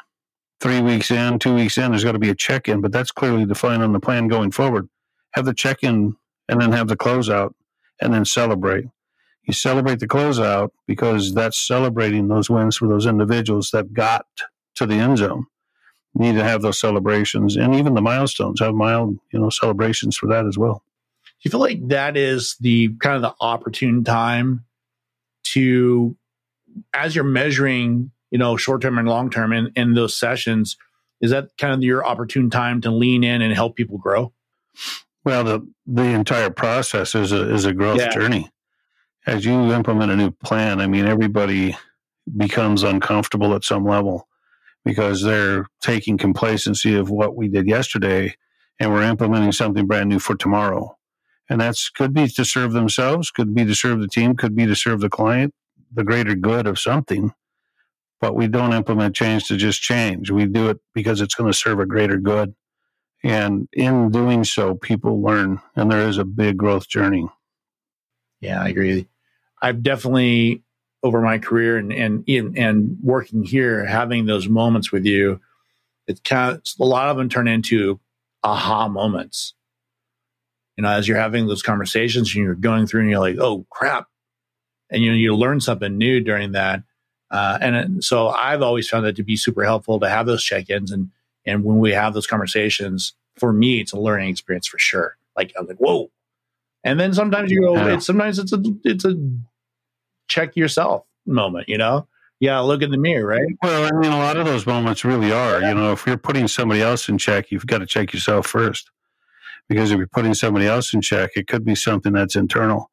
three 0.60 0.82
weeks 0.82 1.12
in, 1.12 1.40
two 1.40 1.54
weeks 1.54 1.78
in, 1.78 1.92
there's 1.92 2.04
got 2.04 2.14
to 2.14 2.20
be 2.20 2.30
a 2.30 2.36
check-in, 2.36 2.82
but 2.82 2.92
that's 2.92 3.12
clearly 3.12 3.46
defined 3.46 3.84
on 3.84 3.94
the 3.94 4.00
plan 4.00 4.28
going 4.28 4.52
forward. 4.52 4.90
Have 5.34 5.46
the 5.46 5.54
check-in 5.54 6.16
and 6.50 6.62
then 6.62 6.72
have 6.72 6.88
the 6.88 6.98
closeout 6.98 7.54
and 8.02 8.14
then 8.14 8.26
celebrate. 8.26 8.86
You 9.46 9.54
celebrate 9.54 10.00
the 10.00 10.08
closeout 10.08 10.70
because 10.88 11.34
that's 11.34 11.60
celebrating 11.60 12.28
those 12.28 12.50
wins 12.50 12.78
for 12.78 12.88
those 12.88 13.06
individuals 13.06 13.72
that 13.72 13.94
got 13.94 14.26
to 14.76 14.86
the 14.86 14.96
end 14.96 15.18
zone. 15.18 15.46
You 16.16 16.22
need 16.22 16.38
to 16.38 16.44
have 16.44 16.62
those 16.62 16.80
celebrations 16.80 17.56
and 17.56 17.76
even 17.76 17.94
the 17.94 18.02
milestones 18.02 18.60
have 18.60 18.74
mild, 18.74 19.18
you 19.32 19.40
know, 19.40 19.50
celebrations 19.50 20.16
for 20.16 20.28
that 20.28 20.46
as 20.46 20.58
well. 20.58 20.84
Do 21.26 21.32
you 21.42 21.52
feel 21.52 21.60
like 21.60 21.88
that 21.90 22.16
is 22.16 22.56
the 22.62 22.90
kind 23.00 23.16
of 23.18 23.22
the 23.22 23.36
opportune 23.42 24.04
time 24.04 24.64
to 25.54 26.16
as 26.94 27.16
you're 27.16 27.24
measuring, 27.24 28.12
you 28.32 28.38
know, 28.38 28.58
short 28.58 28.82
term 28.82 28.98
and 28.98 29.08
long 29.08 29.30
term 29.30 29.54
in, 29.54 29.72
in 29.76 29.94
those 29.94 30.18
sessions, 30.18 30.78
is 31.22 31.32
that 31.32 31.50
kind 31.58 31.74
of 31.74 31.84
your 31.84 32.06
opportune 32.06 32.50
time 32.50 32.82
to 32.82 32.92
lean 32.92 33.24
in 33.24 33.42
and 33.42 33.54
help 33.54 33.76
people 33.76 33.98
grow? 33.98 34.34
Well, 35.24 35.44
the 35.44 35.68
the 35.86 36.04
entire 36.04 36.50
process 36.50 37.16
is 37.16 37.32
a 37.32 37.54
is 37.54 37.66
a 37.66 37.74
growth 37.74 38.00
yeah. 38.00 38.10
journey. 38.10 38.50
As 39.26 39.46
you 39.46 39.72
implement 39.74 40.12
a 40.12 40.16
new 40.16 40.32
plan, 40.32 40.82
I 40.82 40.88
mean, 40.88 41.06
everybody 41.06 41.78
becomes 42.38 42.84
uncomfortable 42.84 43.54
at 43.56 43.64
some 43.64 43.86
level 43.86 44.28
because 44.86 45.22
they're 45.24 45.68
taking 45.82 46.18
complacency 46.18 46.96
of 46.96 47.10
what 47.10 47.36
we 47.36 47.48
did 47.48 47.68
yesterday 47.68 48.36
and 48.80 48.92
we're 48.92 49.04
implementing 49.04 49.52
something 49.52 49.88
brand 49.88 50.10
new 50.10 50.20
for 50.20 50.36
tomorrow. 50.36 50.98
And 51.50 51.62
that's 51.62 51.90
could 51.90 52.14
be 52.14 52.28
to 52.28 52.46
serve 52.46 52.74
themselves, 52.74 53.32
could 53.32 53.54
be 53.54 53.66
to 53.66 53.76
serve 53.76 54.02
the 54.02 54.08
team, 54.08 54.36
could 54.36 54.56
be 54.56 54.66
to 54.66 54.76
serve 54.76 55.02
the 55.02 55.10
client, 55.10 55.54
the 55.94 56.04
greater 56.04 56.36
good 56.36 56.68
of 56.68 56.80
something. 56.80 57.34
But 58.20 58.36
we 58.36 58.48
don't 58.48 58.74
implement 58.74 59.16
change 59.16 59.48
to 59.48 59.58
just 59.58 59.82
change. 59.82 60.32
We 60.32 60.46
do 60.46 60.70
it 60.70 60.80
because 60.94 61.22
it's 61.22 61.36
going 61.36 61.52
to 61.52 61.58
serve 61.58 61.80
a 61.80 61.86
greater 61.86 62.18
good. 62.18 62.56
And 63.24 63.68
in 63.74 64.12
doing 64.12 64.44
so, 64.44 64.76
people 64.76 65.22
learn, 65.22 65.62
and 65.76 65.92
there 65.92 66.08
is 66.08 66.18
a 66.18 66.26
big 66.26 66.58
growth 66.58 66.90
journey. 66.90 67.28
Yeah, 68.42 68.62
I 68.62 68.70
agree. 68.70 69.08
I've 69.64 69.82
definitely 69.82 70.62
over 71.02 71.22
my 71.22 71.40
career 71.40 71.78
and 71.78 71.92
and 71.92 72.24
and 72.58 72.98
working 73.02 73.44
here, 73.44 73.86
having 73.86 74.26
those 74.26 74.48
moments 74.48 74.92
with 74.92 75.06
you, 75.06 75.40
it's 76.06 76.20
kind 76.22 76.56
of, 76.56 76.62
a 76.80 76.86
lot 76.86 77.10
of 77.10 77.18
them 77.18 77.30
turn 77.30 77.48
into 77.48 78.00
aha 78.44 78.88
moments. 78.88 79.54
You 80.78 80.84
know, 80.84 80.90
as 80.90 81.08
you're 81.08 81.18
having 81.18 81.48
those 81.48 81.62
conversations 81.62 82.36
and 82.36 82.44
you're 82.44 82.56
going 82.56 82.88
through 82.88 83.02
and 83.02 83.10
you're 83.10 83.20
like, 83.20 83.38
oh 83.40 83.66
crap, 83.70 84.08
and 84.90 85.02
you 85.02 85.12
know 85.12 85.18
you 85.18 85.36
learn 85.36 85.62
something 85.62 85.98
new 85.98 86.20
during 86.20 86.52
that. 86.52 86.84
Uh, 87.32 87.58
and 87.62 88.04
so 88.04 88.28
I've 88.30 88.62
always 88.62 88.88
found 88.88 89.06
that 89.06 89.16
to 89.16 89.24
be 89.24 89.36
super 89.36 89.64
helpful 89.64 90.00
to 90.00 90.10
have 90.10 90.26
those 90.26 90.44
check-ins 90.44 90.92
and 90.92 91.10
and 91.46 91.64
when 91.64 91.80
we 91.80 91.92
have 91.92 92.14
those 92.14 92.28
conversations, 92.28 93.14
for 93.36 93.52
me, 93.52 93.82
it's 93.82 93.92
a 93.92 94.00
learning 94.00 94.30
experience 94.30 94.68
for 94.68 94.80
sure. 94.80 95.18
Like 95.36 95.54
I'm 95.58 95.68
like, 95.68 95.78
whoa. 95.78 96.12
And 96.84 97.00
then 97.00 97.14
sometimes 97.14 97.50
you 97.50 97.62
go, 97.62 97.76
yeah. 97.76 97.96
it's, 97.96 98.06
sometimes 98.06 98.40
it's 98.40 98.54
a 98.54 98.62
it's 98.84 99.06
a 99.06 99.16
check 100.34 100.56
yourself 100.56 101.06
moment, 101.26 101.70
you 101.70 101.78
know? 101.78 102.08
Yeah, 102.40 102.60
look 102.60 102.82
in 102.82 102.92
the 102.92 102.98
mirror, 102.98 103.26
right? 103.26 103.48
Well, 103.62 103.86
I 103.86 103.98
mean, 103.98 104.12
a 104.12 104.18
lot 104.18 104.36
of 104.36 104.46
those 104.46 104.66
moments 104.66 105.06
really 105.06 105.32
are. 105.32 105.62
You 105.62 105.74
know, 105.74 105.94
if 105.94 106.06
you're 106.06 106.18
putting 106.18 106.48
somebody 106.50 106.82
else 106.82 107.08
in 107.08 107.18
check, 107.18 107.52
you've 107.52 107.68
got 107.68 107.78
to 107.78 107.86
check 107.86 108.12
yourself 108.12 108.48
first. 108.48 108.92
Because 109.70 109.92
if 109.92 109.98
you're 109.98 110.08
putting 110.08 110.34
somebody 110.34 110.68
else 110.68 110.94
in 110.94 111.02
check, 111.02 111.32
it 111.36 111.48
could 111.48 111.64
be 111.64 111.76
something 111.76 112.12
that's 112.12 112.36
internal. 112.36 112.92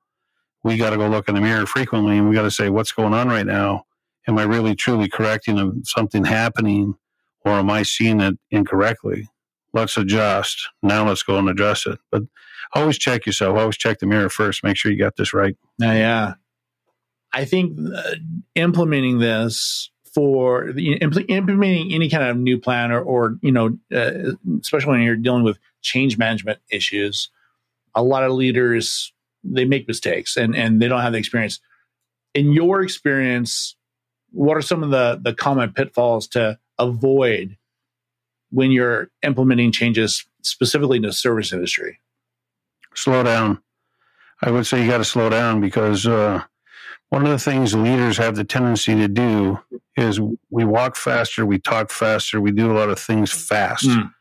We 0.63 0.77
got 0.77 0.91
to 0.91 0.97
go 0.97 1.09
look 1.09 1.29
in 1.29 1.35
the 1.35 1.41
mirror 1.41 1.67
frequently 1.67 2.17
and 2.17 2.29
we 2.29 2.35
got 2.35 2.43
to 2.43 2.51
say, 2.51 2.69
what's 2.69 2.93
going 2.93 3.13
on 3.13 3.29
right 3.29 3.47
now? 3.47 3.87
Am 4.29 4.39
I 4.39 4.45
really 4.45 4.77
truly 4.77 5.09
correcting 5.09 5.83
something 5.85 6.25
happening 6.25 6.95
or 7.45 7.53
am 7.53 7.71
I 7.71 7.83
seeing 7.83 8.21
it 8.21 8.39
incorrectly? 8.51 9.29
Let's 9.73 9.97
adjust. 9.97 10.69
Now 10.83 11.09
let's 11.09 11.25
go 11.25 11.39
and 11.39 11.49
address 11.49 11.87
it. 11.87 11.99
But 12.13 12.23
always 12.75 12.99
check 12.99 13.27
yourself. 13.27 13.59
Always 13.59 13.79
check 13.79 13.99
the 13.99 14.07
mirror 14.07 14.29
first. 14.29 14.63
Make 14.63 14.77
sure 14.77 14.93
you 14.93 14.99
got 14.99 15.17
this 15.17 15.35
right. 15.35 15.57
Yeah, 15.79 15.95
yeah. 15.95 16.35
I 17.33 17.45
think 17.45 17.79
uh, 17.95 18.15
implementing 18.55 19.19
this 19.19 19.91
for 20.15 20.73
the, 20.73 20.95
implementing 20.95 21.93
any 21.93 22.09
kind 22.09 22.25
of 22.25 22.37
new 22.37 22.59
plan 22.59 22.91
or, 22.91 23.01
or 23.01 23.37
you 23.43 23.53
know, 23.53 23.79
uh, 23.95 24.33
especially 24.61 24.93
when 24.93 25.03
you're 25.03 25.17
dealing 25.17 25.45
with 25.45 25.59
change 25.83 26.19
management 26.19 26.59
issues, 26.71 27.31
a 27.95 28.03
lot 28.03 28.25
of 28.25 28.33
leaders 28.33 29.13
they 29.43 29.65
make 29.65 29.89
mistakes 29.89 30.37
and 30.37 30.55
and 30.55 30.83
they 30.83 30.89
don't 30.89 31.01
have 31.01 31.13
the 31.13 31.19
experience. 31.19 31.61
In 32.35 32.53
your 32.53 32.83
experience, 32.83 33.77
what 34.33 34.57
are 34.57 34.63
some 34.63 34.83
of 34.83 34.91
the 34.91 35.21
the 35.23 35.35
common 35.35 35.73
pitfalls 35.73 36.27
to 36.29 36.59
avoid 36.79 37.57
when 38.51 38.71
you're 38.71 39.11
implementing 39.23 39.73
changes 39.73 40.27
specifically 40.43 40.97
in 40.97 41.03
the 41.03 41.13
service 41.13 41.53
industry? 41.53 42.01
Slow 42.95 43.23
down. 43.23 43.63
I 44.43 44.51
would 44.51 44.67
say 44.67 44.83
you 44.83 44.91
got 44.91 44.99
to 44.99 45.05
slow 45.05 45.29
down 45.29 45.61
because 45.61 46.07
uh, 46.07 46.43
one 47.11 47.27
of 47.27 47.31
the 47.31 47.39
things 47.39 47.75
leaders 47.75 48.17
have 48.17 48.37
the 48.37 48.45
tendency 48.45 48.95
to 48.95 49.09
do 49.09 49.61
is 49.97 50.21
we 50.49 50.65
walk 50.65 50.97
faster, 50.97 51.45
we 51.45 51.59
talk 51.59 51.91
faster, 51.91 52.41
we 52.41 52.53
do 52.53 52.71
a 52.71 52.75
lot 52.75 52.89
of 52.89 52.99
things 52.99 53.33
fast. 53.33 53.87
Mm. 53.87 54.13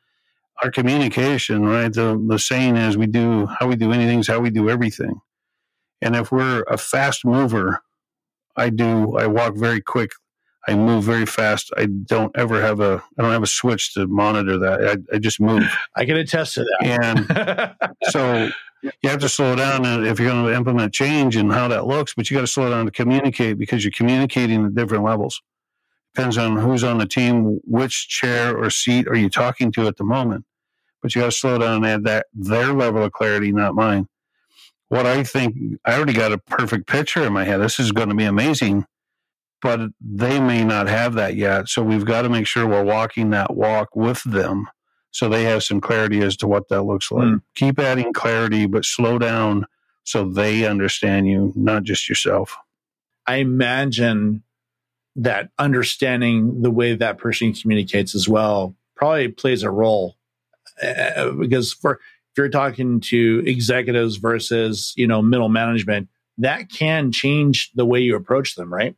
Our 0.62 0.72
communication, 0.72 1.66
right? 1.66 1.94
The 1.94 2.22
the 2.28 2.38
saying 2.38 2.76
is 2.76 2.98
we 2.98 3.08
do 3.08 3.46
how 3.46 3.68
we 3.68 3.78
do 3.78 3.94
anything 3.94 4.20
is 4.20 4.28
how 4.28 4.40
we 4.40 4.50
do 4.50 4.70
everything. 4.70 5.22
And 6.02 6.16
if 6.16 6.32
we're 6.32 6.64
a 6.64 6.78
fast 6.78 7.24
mover, 7.24 7.82
I 8.58 8.70
do 8.70 9.16
I 9.18 9.28
walk 9.28 9.56
very 9.56 9.82
quick. 9.82 10.12
I 10.70 10.76
move 10.76 11.04
very 11.04 11.26
fast. 11.26 11.74
I 11.78 11.88
don't 11.88 12.32
ever 12.38 12.62
have 12.62 12.80
a 12.80 13.04
I 13.18 13.24
don't 13.24 13.32
have 13.32 13.42
a 13.42 13.48
switch 13.48 13.96
to 13.96 14.06
monitor 14.06 14.60
that. 14.60 15.06
I, 15.12 15.16
I 15.16 15.18
just 15.18 15.40
move. 15.40 15.64
I 15.96 16.06
can 16.06 16.16
attest 16.16 16.54
to 16.56 16.64
that. 16.64 17.76
And 17.84 17.92
so 18.12 18.50
you 18.84 19.10
have 19.10 19.20
to 19.22 19.30
slow 19.30 19.56
down 19.56 19.84
if 20.06 20.20
you're 20.20 20.30
going 20.30 20.46
to 20.46 20.54
implement 20.54 20.94
change 20.94 21.36
and 21.36 21.52
how 21.52 21.68
that 21.70 21.88
looks, 21.88 22.14
but 22.14 22.30
you 22.30 22.38
got 22.38 22.42
to 22.42 22.48
slow 22.48 22.70
down 22.70 22.86
to 22.86 22.92
communicate 22.92 23.58
because 23.58 23.84
you're 23.84 23.92
communicating 23.92 24.64
at 24.64 24.76
different 24.76 25.04
levels. 25.04 25.42
Depends 26.14 26.38
on 26.38 26.58
who's 26.58 26.84
on 26.84 27.00
the 27.00 27.08
team, 27.08 27.60
which 27.64 28.08
chair 28.08 28.56
or 28.56 28.70
seat 28.70 29.08
are 29.08 29.16
you 29.16 29.30
talking 29.30 29.72
to 29.72 29.88
at 29.88 29.98
the 29.98 30.04
moment. 30.04 30.46
But 31.02 31.16
you 31.16 31.22
got 31.22 31.32
to 31.32 31.32
slow 31.32 31.58
down 31.58 31.78
and 31.78 31.86
add 31.88 32.04
that 32.04 32.28
their 32.34 32.74
level 32.74 33.04
of 33.04 33.12
clarity, 33.12 33.52
not 33.52 33.74
mine. 33.74 34.08
What 34.90 35.08
I 35.08 35.24
think, 35.24 35.56
I 35.86 35.96
already 35.96 36.14
got 36.14 36.32
a 36.32 36.38
perfect 36.38 36.88
picture 36.88 37.24
in 37.24 37.34
my 37.34 37.44
head. 37.44 37.58
This 37.58 37.80
is 37.80 37.92
going 37.92 38.10
to 38.10 38.16
be 38.16 38.26
amazing, 38.26 38.86
but 39.62 39.80
they 40.00 40.40
may 40.40 40.64
not 40.64 40.88
have 40.88 41.14
that 41.16 41.36
yet. 41.36 41.68
So 41.68 41.84
we've 41.84 42.06
got 42.06 42.24
to 42.24 42.30
make 42.30 42.48
sure 42.48 42.68
we're 42.68 42.84
walking 42.84 43.32
that 43.32 43.56
walk 43.56 43.96
with 43.96 44.24
them 44.24 44.68
so 45.12 45.28
they 45.28 45.44
have 45.44 45.64
some 45.64 45.82
clarity 45.82 46.22
as 46.22 46.38
to 46.38 46.48
what 46.48 46.70
that 46.70 46.84
looks 46.84 47.12
like. 47.12 47.26
Mm. 47.26 47.42
Keep 47.56 47.80
adding 47.80 48.14
clarity, 48.14 48.66
but 48.68 48.86
slow 48.86 49.18
down 49.18 49.66
so 50.04 50.24
they 50.24 50.66
understand 50.66 51.28
you, 51.28 51.54
not 51.56 51.84
just 51.84 52.08
yourself. 52.08 52.58
I 53.28 53.36
imagine 53.36 54.44
that 55.16 55.50
understanding 55.60 56.62
the 56.62 56.72
way 56.72 56.96
that 56.96 57.18
person 57.18 57.54
communicates 57.54 58.16
as 58.16 58.28
well 58.30 58.76
probably 58.96 59.28
plays 59.28 59.64
a 59.64 59.70
role 59.70 60.16
uh, 60.82 61.32
because 61.32 61.74
for 61.74 62.00
if 62.32 62.38
you're 62.38 62.50
talking 62.50 63.00
to 63.00 63.44
executives 63.46 64.18
versus 64.18 64.94
you 64.96 65.08
know 65.08 65.22
middle 65.22 65.50
management 65.50 66.08
that 66.38 66.70
can 66.70 67.12
change 67.12 67.72
the 67.76 67.86
way 67.86 68.00
you 68.00 68.16
approach 68.16 68.56
them 68.56 68.74
right 68.74 68.96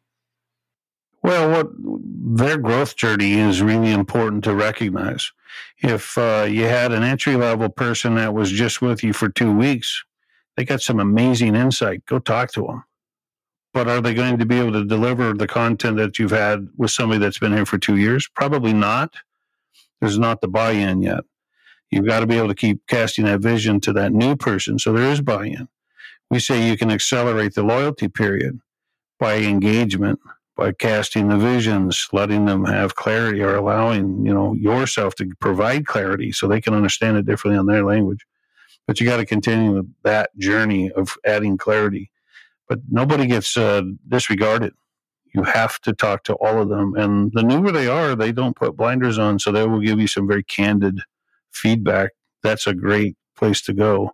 well, 1.24 1.51
what 1.51 1.68
their 1.78 2.58
growth 2.58 2.96
journey 2.96 3.34
is 3.34 3.62
really 3.62 3.92
important 3.92 4.44
to 4.46 4.56
recognize. 4.56 5.32
If 5.80 6.18
uh, 6.18 6.48
you 6.50 6.63
had 6.63 6.92
an 6.92 7.04
entry 7.04 7.36
level 7.36 7.70
person 7.70 8.16
that 8.16 8.34
was 8.34 8.51
just 8.51 8.82
with 8.82 9.04
you 9.04 9.13
for 9.13 9.30
two 9.30 9.56
weeks, 9.56 10.04
they 10.56 10.66
got 10.66 10.82
some 10.82 11.00
amazing 11.00 11.56
insight. 11.56 12.06
Go 12.06 12.20
talk 12.20 12.51
to 12.54 12.63
them. 12.63 12.84
But 13.74 13.88
are 13.88 14.01
they 14.01 14.13
going 14.13 14.38
to 14.40 14.46
be 14.46 14.60
able 14.60 14.74
to 14.74 14.86
deliver 14.86 15.34
the 15.34 15.48
content 15.48 15.98
that 15.98 16.20
you've 16.20 16.32
had 16.32 16.68
with 16.75 16.92
somebody 16.92 17.20
that's 17.20 17.40
been 17.40 17.54
here 17.54 17.66
for 17.66 17.78
two 17.78 17.98
years? 17.98 18.28
Probably 18.36 18.74
not. 18.74 19.13
There's 20.01 20.20
not 20.20 20.42
the 20.42 20.48
buy 20.48 20.72
in 20.72 21.01
yet. 21.01 21.24
You've 21.90 22.08
got 22.08 22.22
to 22.22 22.28
be 22.28 22.38
able 22.38 22.48
to 22.48 22.56
keep 22.56 22.86
casting 22.88 23.25
that 23.25 23.42
vision 23.42 23.80
to 23.82 23.94
that 23.94 24.12
new 24.12 24.36
person. 24.36 24.80
So 24.80 24.92
there 24.94 25.12
is 25.12 25.22
buy 25.22 25.46
in. 25.46 25.68
We 26.30 26.40
say 26.40 26.68
you 26.68 26.78
can 26.78 26.90
accelerate 26.90 27.54
the 27.54 27.63
loyalty 27.63 28.08
period 28.08 28.60
by 29.20 29.38
engagement 29.38 30.20
by 30.62 30.72
casting 30.72 31.27
the 31.27 31.38
visions, 31.39 32.08
letting 32.13 32.46
them 32.46 32.65
have 32.65 32.94
clarity 32.94 33.41
or 33.41 33.56
allowing, 33.56 34.24
you 34.24 34.32
know, 34.32 34.53
yourself 34.53 35.15
to 35.15 35.27
provide 35.39 35.88
clarity 35.88 36.32
so 36.32 36.48
they 36.48 36.62
can 36.62 36.75
understand 36.75 37.18
it 37.18 37.25
differently 37.25 37.58
on 37.58 37.65
their 37.65 37.84
language. 37.84 38.27
But 38.86 39.00
you 39.00 39.08
got 39.08 39.18
to 39.18 39.25
continue 39.25 39.88
that 40.03 40.30
journey 40.38 40.91
of 40.91 41.18
adding 41.25 41.58
clarity. 41.58 42.12
But 42.70 42.77
nobody 42.91 43.25
gets 43.25 43.58
uh, 43.58 43.82
disregarded. 44.08 44.74
You 45.34 45.41
have 45.41 45.82
to 45.82 45.94
talk 45.94 46.25
to 46.25 46.36
all 46.36 46.62
of 46.62 46.70
them. 46.70 46.94
And 46.94 47.32
the 47.34 47.41
newer 47.41 47.72
they 47.72 47.88
are, 47.88 48.15
they 48.15 48.32
don't 48.32 48.56
put 48.56 48.77
blinders 48.77 49.18
on. 49.18 49.39
So 49.39 49.51
they 49.51 49.65
will 49.65 49.80
give 49.80 50.00
you 50.00 50.08
some 50.08 50.27
very 50.27 50.44
candid 50.44 51.00
feedback. 51.50 52.12
That's 52.44 52.68
a 52.68 52.75
great 52.75 53.18
place 53.36 53.62
to 53.63 53.74
go. 53.74 54.12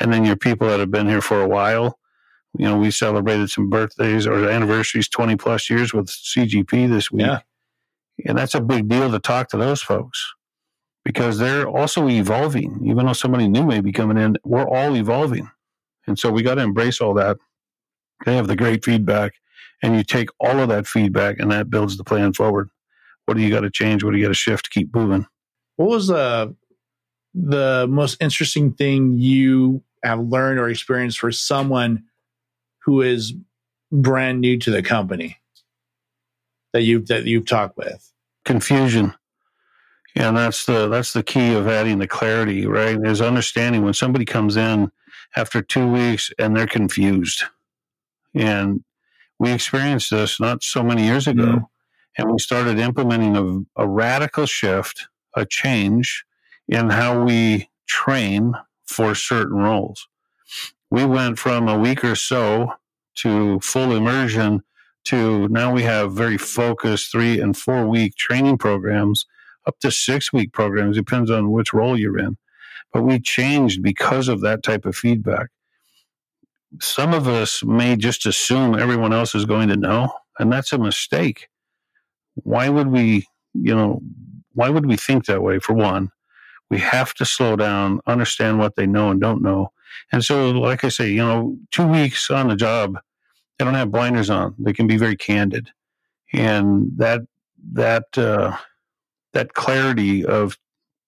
And 0.00 0.10
then 0.10 0.24
your 0.24 0.36
people 0.36 0.68
that 0.68 0.80
have 0.80 0.90
been 0.90 1.06
here 1.06 1.20
for 1.20 1.42
a 1.42 1.48
while, 1.48 1.98
you 2.58 2.66
know, 2.66 2.78
we 2.78 2.90
celebrated 2.90 3.50
some 3.50 3.70
birthdays 3.70 4.26
or 4.26 4.48
anniversaries 4.48 5.08
20 5.08 5.36
plus 5.36 5.70
years 5.70 5.94
with 5.94 6.08
CGP 6.08 6.88
this 6.88 7.10
week. 7.10 7.26
Yeah. 7.26 7.40
And 8.26 8.36
that's 8.36 8.54
a 8.54 8.60
big 8.60 8.88
deal 8.88 9.10
to 9.10 9.18
talk 9.18 9.48
to 9.48 9.56
those 9.56 9.82
folks 9.82 10.34
because 11.04 11.38
they're 11.38 11.66
also 11.66 12.08
evolving. 12.08 12.80
Even 12.84 13.06
though 13.06 13.14
somebody 13.14 13.48
new 13.48 13.64
may 13.64 13.80
be 13.80 13.92
coming 13.92 14.18
in, 14.18 14.36
we're 14.44 14.68
all 14.68 14.94
evolving. 14.96 15.50
And 16.06 16.18
so 16.18 16.30
we 16.30 16.42
got 16.42 16.56
to 16.56 16.62
embrace 16.62 17.00
all 17.00 17.14
that. 17.14 17.38
They 18.24 18.36
have 18.36 18.46
the 18.46 18.56
great 18.56 18.84
feedback, 18.84 19.34
and 19.82 19.96
you 19.96 20.04
take 20.04 20.28
all 20.38 20.60
of 20.60 20.68
that 20.68 20.86
feedback, 20.86 21.38
and 21.40 21.50
that 21.50 21.70
builds 21.70 21.96
the 21.96 22.04
plan 22.04 22.32
forward. 22.32 22.70
What 23.26 23.36
do 23.36 23.42
you 23.42 23.50
got 23.50 23.60
to 23.60 23.70
change? 23.70 24.04
What 24.04 24.12
do 24.12 24.18
you 24.18 24.24
got 24.24 24.28
to 24.28 24.34
shift 24.34 24.66
to 24.66 24.70
keep 24.70 24.94
moving? 24.94 25.26
What 25.76 25.88
was 25.88 26.08
the 26.08 26.54
the 27.34 27.86
most 27.88 28.20
interesting 28.20 28.72
thing 28.72 29.18
you 29.18 29.82
have 30.04 30.20
learned 30.20 30.58
or 30.58 30.68
experienced 30.68 31.18
for 31.18 31.32
someone 31.32 32.04
who 32.84 33.02
is 33.02 33.34
brand 33.90 34.40
new 34.40 34.58
to 34.58 34.70
the 34.70 34.82
company 34.82 35.38
that 36.72 36.82
you've 36.82 37.06
that 37.08 37.24
you've 37.24 37.46
talked 37.46 37.76
with? 37.76 38.12
Confusion. 38.44 39.14
Yeah, 40.14 40.28
and 40.28 40.36
that's 40.36 40.66
the 40.66 40.88
that's 40.88 41.12
the 41.12 41.22
key 41.22 41.54
of 41.54 41.68
adding 41.68 41.98
the 41.98 42.06
clarity, 42.06 42.66
right? 42.66 42.98
Is 43.04 43.20
understanding 43.20 43.82
when 43.82 43.94
somebody 43.94 44.24
comes 44.24 44.56
in 44.56 44.90
after 45.36 45.62
two 45.62 45.90
weeks 45.90 46.30
and 46.38 46.56
they're 46.56 46.66
confused. 46.66 47.44
And 48.34 48.84
we 49.38 49.52
experienced 49.52 50.10
this 50.10 50.38
not 50.38 50.62
so 50.62 50.82
many 50.82 51.04
years 51.04 51.26
ago. 51.26 51.44
Mm-hmm. 51.44 51.64
And 52.18 52.30
we 52.30 52.38
started 52.38 52.78
implementing 52.78 53.36
a, 53.36 53.82
a 53.82 53.88
radical 53.88 54.44
shift, 54.44 55.08
a 55.34 55.46
change 55.46 56.24
in 56.68 56.90
how 56.90 57.24
we 57.24 57.70
train 57.86 58.52
for 58.84 59.14
certain 59.14 59.56
roles 59.56 60.06
we 60.92 61.04
went 61.06 61.38
from 61.38 61.68
a 61.68 61.78
week 61.78 62.04
or 62.04 62.16
so 62.16 62.74
to 63.16 63.60
full 63.60 63.96
immersion 63.96 64.62
to 65.04 65.48
now 65.48 65.72
we 65.72 65.82
have 65.82 66.12
very 66.12 66.38
focused 66.38 67.12
three 67.12 67.40
and 67.40 67.56
four 67.56 67.86
week 67.88 68.16
training 68.16 68.58
programs 68.58 69.26
up 69.66 69.78
to 69.80 69.90
six 69.90 70.32
week 70.32 70.52
programs 70.52 70.96
depends 70.96 71.30
on 71.30 71.52
which 71.52 71.74
role 71.74 71.98
you're 71.98 72.18
in 72.18 72.38
but 72.92 73.02
we 73.02 73.20
changed 73.20 73.82
because 73.82 74.28
of 74.28 74.42
that 74.42 74.62
type 74.62 74.86
of 74.86 74.96
feedback 74.96 75.48
some 76.80 77.14
of 77.14 77.28
us 77.28 77.62
may 77.64 77.96
just 77.96 78.26
assume 78.26 78.78
everyone 78.78 79.12
else 79.12 79.34
is 79.34 79.44
going 79.44 79.68
to 79.68 79.76
know, 79.76 80.12
and 80.38 80.52
that's 80.52 80.72
a 80.72 80.78
mistake. 80.78 81.48
Why 82.36 82.68
would 82.70 82.88
we, 82.88 83.26
you 83.54 83.74
know, 83.74 84.00
why 84.54 84.70
would 84.70 84.86
we 84.86 84.96
think 84.96 85.26
that 85.26 85.42
way? 85.42 85.58
For 85.58 85.74
one, 85.74 86.10
we 86.70 86.78
have 86.78 87.14
to 87.14 87.26
slow 87.26 87.56
down, 87.56 88.00
understand 88.06 88.58
what 88.58 88.76
they 88.76 88.86
know 88.86 89.10
and 89.10 89.20
don't 89.20 89.42
know. 89.42 89.72
And 90.12 90.24
so, 90.24 90.50
like 90.50 90.84
I 90.84 90.88
say, 90.88 91.10
you 91.10 91.18
know, 91.18 91.56
two 91.70 91.86
weeks 91.86 92.30
on 92.30 92.48
the 92.48 92.56
job, 92.56 92.98
they 93.58 93.64
don't 93.64 93.74
have 93.74 93.90
blinders 93.90 94.30
on. 94.30 94.54
They 94.58 94.72
can 94.72 94.86
be 94.86 94.96
very 94.96 95.16
candid, 95.16 95.70
and 96.32 96.90
that 96.96 97.22
that 97.72 98.04
uh, 98.16 98.56
that 99.32 99.54
clarity 99.54 100.24
of 100.24 100.58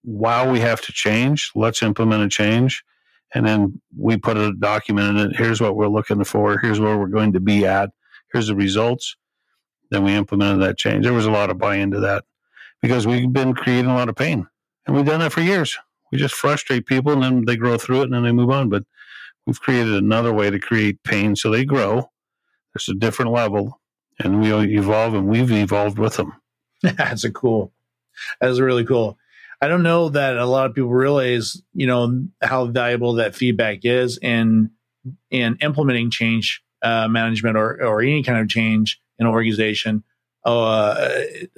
wow, 0.05 0.51
we 0.51 0.61
have 0.61 0.81
to 0.83 0.93
change. 0.93 1.51
Let's 1.55 1.83
implement 1.83 2.23
a 2.23 2.29
change 2.29 2.85
and 3.35 3.45
then 3.45 3.81
we 3.97 4.17
put 4.17 4.37
a 4.37 4.53
document 4.53 5.19
in 5.19 5.31
it. 5.31 5.37
Here's 5.37 5.61
what 5.61 5.77
we're 5.77 5.89
looking 5.89 6.23
for. 6.25 6.59
Here's 6.59 6.81
where 6.81 6.97
we're 6.97 7.09
going 7.09 7.33
to 7.33 7.41
be 7.41 7.67
at. 7.67 7.91
Here's 8.33 8.47
the 8.47 8.55
results. 8.55 9.17
Then 9.91 10.05
we 10.05 10.15
implemented 10.15 10.63
that 10.63 10.79
change. 10.79 11.05
There 11.05 11.13
was 11.13 11.27
a 11.27 11.31
lot 11.31 11.51
of 11.51 11.59
buy 11.59 11.77
into 11.77 12.01
that 12.01 12.25
because 12.81 13.07
we've 13.07 13.33
been 13.33 13.55
creating 13.55 13.91
a 13.91 13.95
lot 13.95 14.09
of 14.09 14.17
pain, 14.17 14.47
and 14.87 14.97
we've 14.97 15.05
done 15.05 15.21
that 15.21 15.33
for 15.33 15.41
years. 15.41 15.77
We 16.15 16.21
just 16.21 16.37
frustrate 16.37 16.87
people, 16.87 17.13
and 17.13 17.25
then 17.25 17.45
they 17.45 17.57
grow 17.57 17.77
through 17.77 18.03
it, 18.03 18.05
and 18.05 18.13
then 18.13 18.23
they 18.23 18.31
move 18.31 18.51
on. 18.51 18.69
But 18.69 18.85
we've 19.49 19.61
created 19.61 19.95
another 19.95 20.33
way 20.33 20.49
to 20.49 20.61
create 20.61 21.03
pain 21.03 21.35
so 21.35 21.51
they 21.51 21.65
grow. 21.65 22.09
There's 22.73 22.89
a 22.89 22.95
different 22.95 23.33
level, 23.33 23.81
and 24.21 24.41
we 24.41 24.53
evolve, 24.79 25.15
and 25.15 25.27
we've 25.27 25.51
evolved 25.51 25.99
with 25.99 26.15
them. 26.15 26.33
That's 26.83 27.25
a 27.25 27.33
cool. 27.33 27.73
That's 28.41 28.61
really 28.61 28.85
cool. 28.85 29.19
I 29.61 29.67
don't 29.67 29.83
know 29.83 30.09
that 30.11 30.37
a 30.37 30.47
lot 30.47 30.67
of 30.67 30.75
people 30.77 30.91
realize, 30.91 31.61
you 31.73 31.89
know, 31.89 32.29
how 32.41 32.67
valuable 32.67 33.15
that 33.15 33.35
feedback 33.35 33.81
is 33.83 34.17
in 34.23 34.71
in 35.33 35.57
implementing 35.63 36.13
change 36.13 36.63
uh, 36.83 37.09
management 37.09 37.57
or 37.57 37.85
or 37.85 38.03
any 38.03 38.23
kind 38.23 38.39
of 38.39 38.49
change 38.49 39.01
in 39.19 39.27
an 39.27 39.33
organization 39.33 40.05
uh, 40.45 41.09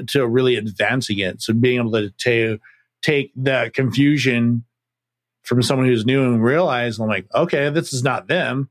to 0.06 0.26
really 0.26 0.56
advancing 0.56 1.18
it. 1.18 1.42
So 1.42 1.52
being 1.52 1.78
able 1.78 1.92
to, 1.92 2.10
to 2.10 2.58
take 3.06 3.32
that 3.36 3.72
confusion 3.72 4.64
from 5.42 5.62
someone 5.62 5.86
who's 5.86 6.04
new 6.04 6.24
and 6.24 6.42
realize, 6.42 6.98
I'm 6.98 7.08
like, 7.08 7.26
okay, 7.32 7.70
this 7.70 7.92
is 7.92 8.02
not 8.02 8.26
them. 8.26 8.68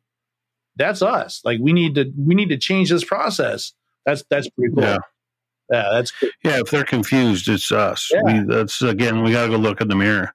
That's 0.75 1.01
us. 1.01 1.41
Like 1.45 1.59
we 1.61 1.71
need 1.71 1.95
to 1.95 2.11
we 2.17 2.35
need 2.35 2.49
to 2.49 2.57
change 2.57 2.89
this 2.89 3.05
process. 3.05 3.71
That's 4.05 4.23
that's 4.29 4.49
pretty 4.49 4.73
cool. 4.75 4.83
Yeah. 4.83 4.97
Yeah, 5.71 5.89
that's. 5.93 6.13
Yeah, 6.43 6.59
if 6.59 6.69
they're 6.69 6.83
confused, 6.83 7.47
it's 7.47 7.71
us. 7.71 8.11
Yeah. 8.13 8.21
We, 8.23 8.45
that's 8.45 8.81
again, 8.81 9.23
we 9.23 9.31
got 9.31 9.45
to 9.45 9.49
go 9.49 9.55
look 9.55 9.81
in 9.81 9.87
the 9.87 9.95
mirror 9.95 10.31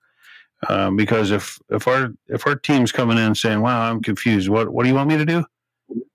um, 0.68 0.96
because 0.96 1.30
if 1.30 1.58
if 1.68 1.86
our 1.86 2.12
if 2.26 2.46
our 2.46 2.56
team's 2.56 2.90
coming 2.90 3.18
in 3.18 3.34
saying, 3.34 3.60
"Wow, 3.60 3.90
I'm 3.90 4.02
confused. 4.02 4.48
What 4.48 4.70
what 4.70 4.84
do 4.84 4.88
you 4.88 4.94
want 4.94 5.08
me 5.08 5.18
to 5.18 5.24
do?" 5.26 5.44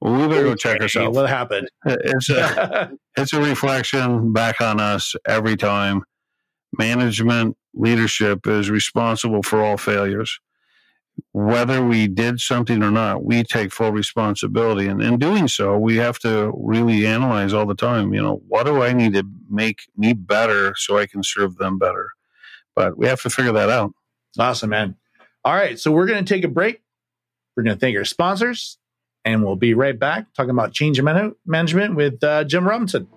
Well, 0.01 0.21
we 0.21 0.27
better 0.27 0.43
go 0.43 0.55
check 0.55 0.81
ourselves. 0.81 1.15
What 1.15 1.29
happened? 1.29 1.69
It's 1.85 2.29
a 2.29 2.91
it's 3.17 3.31
a 3.31 3.39
reflection 3.39 4.33
back 4.33 4.59
on 4.59 4.81
us 4.81 5.15
every 5.27 5.55
time. 5.55 6.03
Management 6.77 7.57
leadership 7.73 8.47
is 8.47 8.69
responsible 8.69 9.43
for 9.43 9.63
all 9.63 9.77
failures 9.77 10.39
whether 11.31 11.83
we 11.83 12.07
did 12.07 12.39
something 12.39 12.83
or 12.83 12.91
not, 12.91 13.23
we 13.23 13.43
take 13.43 13.71
full 13.71 13.91
responsibility. 13.91 14.87
And 14.87 15.01
in 15.01 15.17
doing 15.17 15.47
so, 15.47 15.77
we 15.77 15.97
have 15.97 16.19
to 16.19 16.51
really 16.55 17.05
analyze 17.05 17.53
all 17.53 17.65
the 17.65 17.75
time, 17.75 18.13
you 18.13 18.21
know, 18.21 18.41
what 18.47 18.65
do 18.65 18.81
I 18.81 18.93
need 18.93 19.13
to 19.13 19.23
make 19.49 19.81
me 19.95 20.13
better 20.13 20.75
so 20.77 20.97
I 20.97 21.05
can 21.07 21.23
serve 21.23 21.57
them 21.57 21.77
better? 21.77 22.11
But 22.75 22.97
we 22.97 23.07
have 23.07 23.21
to 23.21 23.29
figure 23.29 23.53
that 23.53 23.69
out. 23.69 23.93
Awesome, 24.37 24.69
man. 24.69 24.95
All 25.43 25.53
right. 25.53 25.79
So 25.79 25.91
we're 25.91 26.07
going 26.07 26.23
to 26.23 26.33
take 26.33 26.43
a 26.43 26.49
break. 26.49 26.81
We're 27.55 27.63
going 27.63 27.75
to 27.75 27.79
thank 27.79 27.95
our 27.95 28.03
sponsors, 28.03 28.77
and 29.23 29.45
we'll 29.45 29.55
be 29.55 29.73
right 29.73 29.97
back 29.97 30.33
talking 30.33 30.49
about 30.49 30.73
change 30.73 31.01
management 31.01 31.95
with 31.95 32.21
uh, 32.21 32.43
Jim 32.43 32.67
Robinson. 32.67 33.07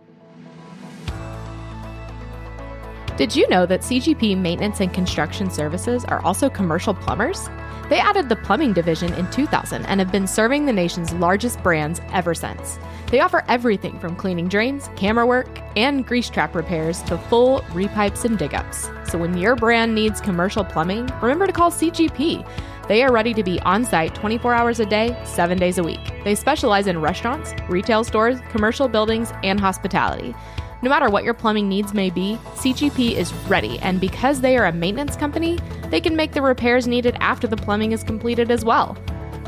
Did 3.19 3.35
you 3.35 3.49
know 3.49 3.67
that 3.67 3.81
CGP 3.81 4.39
Maintenance 4.39 4.78
and 4.78 4.95
Construction 4.95 5.50
Services 5.50 6.04
are 6.04 6.25
also 6.25 6.49
commercial 6.49 6.95
plumbers? 6.95 7.49
They 7.89 7.99
added 7.99 8.28
the 8.28 8.37
plumbing 8.37 8.75
division 8.75 9.13
in 9.15 9.28
2000 9.33 9.85
and 9.87 9.99
have 9.99 10.13
been 10.13 10.28
serving 10.28 10.67
the 10.67 10.73
nation's 10.73 11.13
largest 11.15 11.61
brands 11.65 12.00
ever 12.13 12.33
since. 12.33 12.78
They 13.11 13.19
offer 13.19 13.45
everything 13.49 13.99
from 13.99 14.15
cleaning 14.15 14.47
drains, 14.47 14.89
camera 14.95 15.26
work, 15.26 15.49
and 15.75 16.07
grease 16.07 16.31
trap 16.31 16.54
repairs 16.54 17.02
to 17.02 17.19
full 17.19 17.63
repipes 17.73 18.25
and 18.25 18.39
dig 18.39 18.54
ups. 18.54 18.89
So 19.11 19.19
when 19.19 19.37
your 19.37 19.57
brand 19.57 19.97
needs 19.97 20.21
commercial 20.21 20.65
plumbing, 20.65 21.11
remember 21.21 21.49
to 21.49 21.52
call 21.52 21.73
CGP. 21.73 22.49
They 22.87 23.02
are 23.02 23.11
ready 23.11 23.35
to 23.35 23.43
be 23.43 23.59
on 23.63 23.85
site 23.85 24.15
24 24.15 24.54
hours 24.54 24.78
a 24.78 24.87
day, 24.87 25.21
7 25.25 25.59
days 25.59 25.78
a 25.78 25.83
week. 25.83 26.23
They 26.23 26.37
specialize 26.37 26.87
in 26.87 27.00
restaurants, 27.00 27.52
retail 27.69 28.04
stores, 28.04 28.39
commercial 28.50 28.87
buildings, 28.87 29.33
and 29.43 29.59
hospitality. 29.59 30.37
No 30.80 30.91
matter 30.91 31.10
what 31.10 31.25
your 31.25 31.34
plumbing 31.34 31.69
needs 31.69 31.93
may 31.93 32.08
be, 32.08 32.38
CGP 32.54 33.10
is 33.12 33.32
ready, 33.49 33.80
and 33.80 34.00
because 34.00 34.41
they 34.41 34.56
are 34.56 34.67
a 34.67 34.73
maintenance 34.73 35.17
company, 35.17 35.58
they 35.91 36.00
can 36.00 36.14
make 36.14 36.30
the 36.32 36.43
repairs 36.43 36.86
needed 36.86 37.17
after 37.19 37.49
the 37.49 37.56
plumbing 37.56 37.91
is 37.91 38.04
completed 38.04 38.52
as 38.52 38.64
well. 38.64 38.95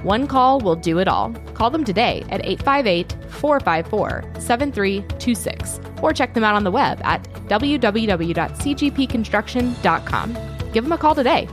One 0.03 0.27
call 0.27 0.61
will 0.61 0.75
do 0.75 0.99
it 0.99 1.07
all. 1.07 1.33
Call 1.55 1.71
them 1.71 1.85
today 1.85 2.25
at 2.31 2.45
858 2.45 3.17
454 3.29 4.25
7326 4.41 5.81
or 6.03 6.13
check 6.13 6.35
them 6.35 6.43
out 6.43 6.57
on 6.57 6.65
the 6.65 6.71
web 6.71 7.01
at 7.05 7.23
www.cgpconstruction.com. 7.49 10.39
Give 10.73 10.85
them 10.85 10.93
a 10.93 10.99
call 10.99 11.15
today. 11.15 11.49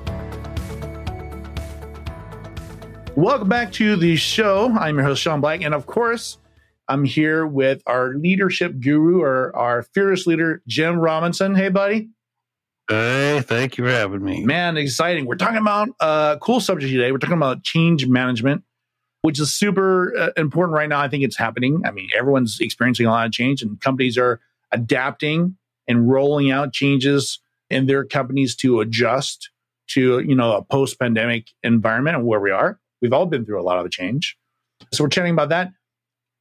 Welcome 3.15 3.49
back 3.49 3.71
to 3.73 3.95
the 3.95 4.15
show. 4.15 4.75
I'm 4.79 4.95
your 4.95 5.03
host, 5.03 5.21
Sean 5.21 5.41
Black, 5.41 5.61
and 5.61 5.73
of 5.73 5.85
course, 5.85 6.37
I'm 6.87 7.03
here 7.03 7.45
with 7.45 7.81
our 7.85 8.13
leadership 8.13 8.79
guru, 8.79 9.21
or 9.21 9.55
our 9.55 9.83
fearless 9.83 10.25
leader, 10.25 10.61
Jim 10.67 10.97
Robinson. 10.97 11.55
Hey, 11.55 11.69
buddy. 11.69 12.09
Hey, 12.89 13.41
thank 13.43 13.77
you 13.77 13.83
for 13.83 13.91
having 13.91 14.23
me. 14.23 14.45
Man, 14.45 14.77
exciting. 14.77 15.25
We're 15.25 15.35
talking 15.35 15.57
about 15.57 15.89
a 15.99 16.37
cool 16.41 16.61
subject 16.61 16.91
today. 16.91 17.11
We're 17.11 17.17
talking 17.17 17.35
about 17.35 17.63
change 17.63 18.07
management, 18.07 18.63
which 19.23 19.39
is 19.39 19.53
super 19.53 20.17
uh, 20.17 20.29
important 20.37 20.73
right 20.73 20.87
now. 20.87 21.01
I 21.01 21.09
think 21.09 21.23
it's 21.23 21.37
happening. 21.37 21.81
I 21.85 21.91
mean, 21.91 22.09
everyone's 22.17 22.61
experiencing 22.61 23.05
a 23.05 23.09
lot 23.09 23.25
of 23.25 23.33
change, 23.33 23.61
and 23.61 23.79
companies 23.81 24.17
are 24.17 24.39
adapting 24.71 25.57
and 25.89 26.09
rolling 26.09 26.51
out 26.51 26.71
changes 26.71 27.39
in 27.69 27.87
their 27.87 28.05
companies 28.05 28.55
to 28.57 28.79
adjust 28.79 29.49
to 29.89 30.19
you 30.19 30.35
know 30.35 30.55
a 30.55 30.63
post-pandemic 30.63 31.49
environment 31.63 32.15
and 32.15 32.25
where 32.25 32.39
we 32.39 32.51
are. 32.51 32.79
We've 33.01 33.13
all 33.13 33.25
been 33.25 33.45
through 33.45 33.59
a 33.59 33.63
lot 33.63 33.77
of 33.77 33.83
the 33.83 33.89
change. 33.89 34.37
So 34.93 35.03
we're 35.03 35.09
chatting 35.09 35.33
about 35.33 35.49
that 35.49 35.71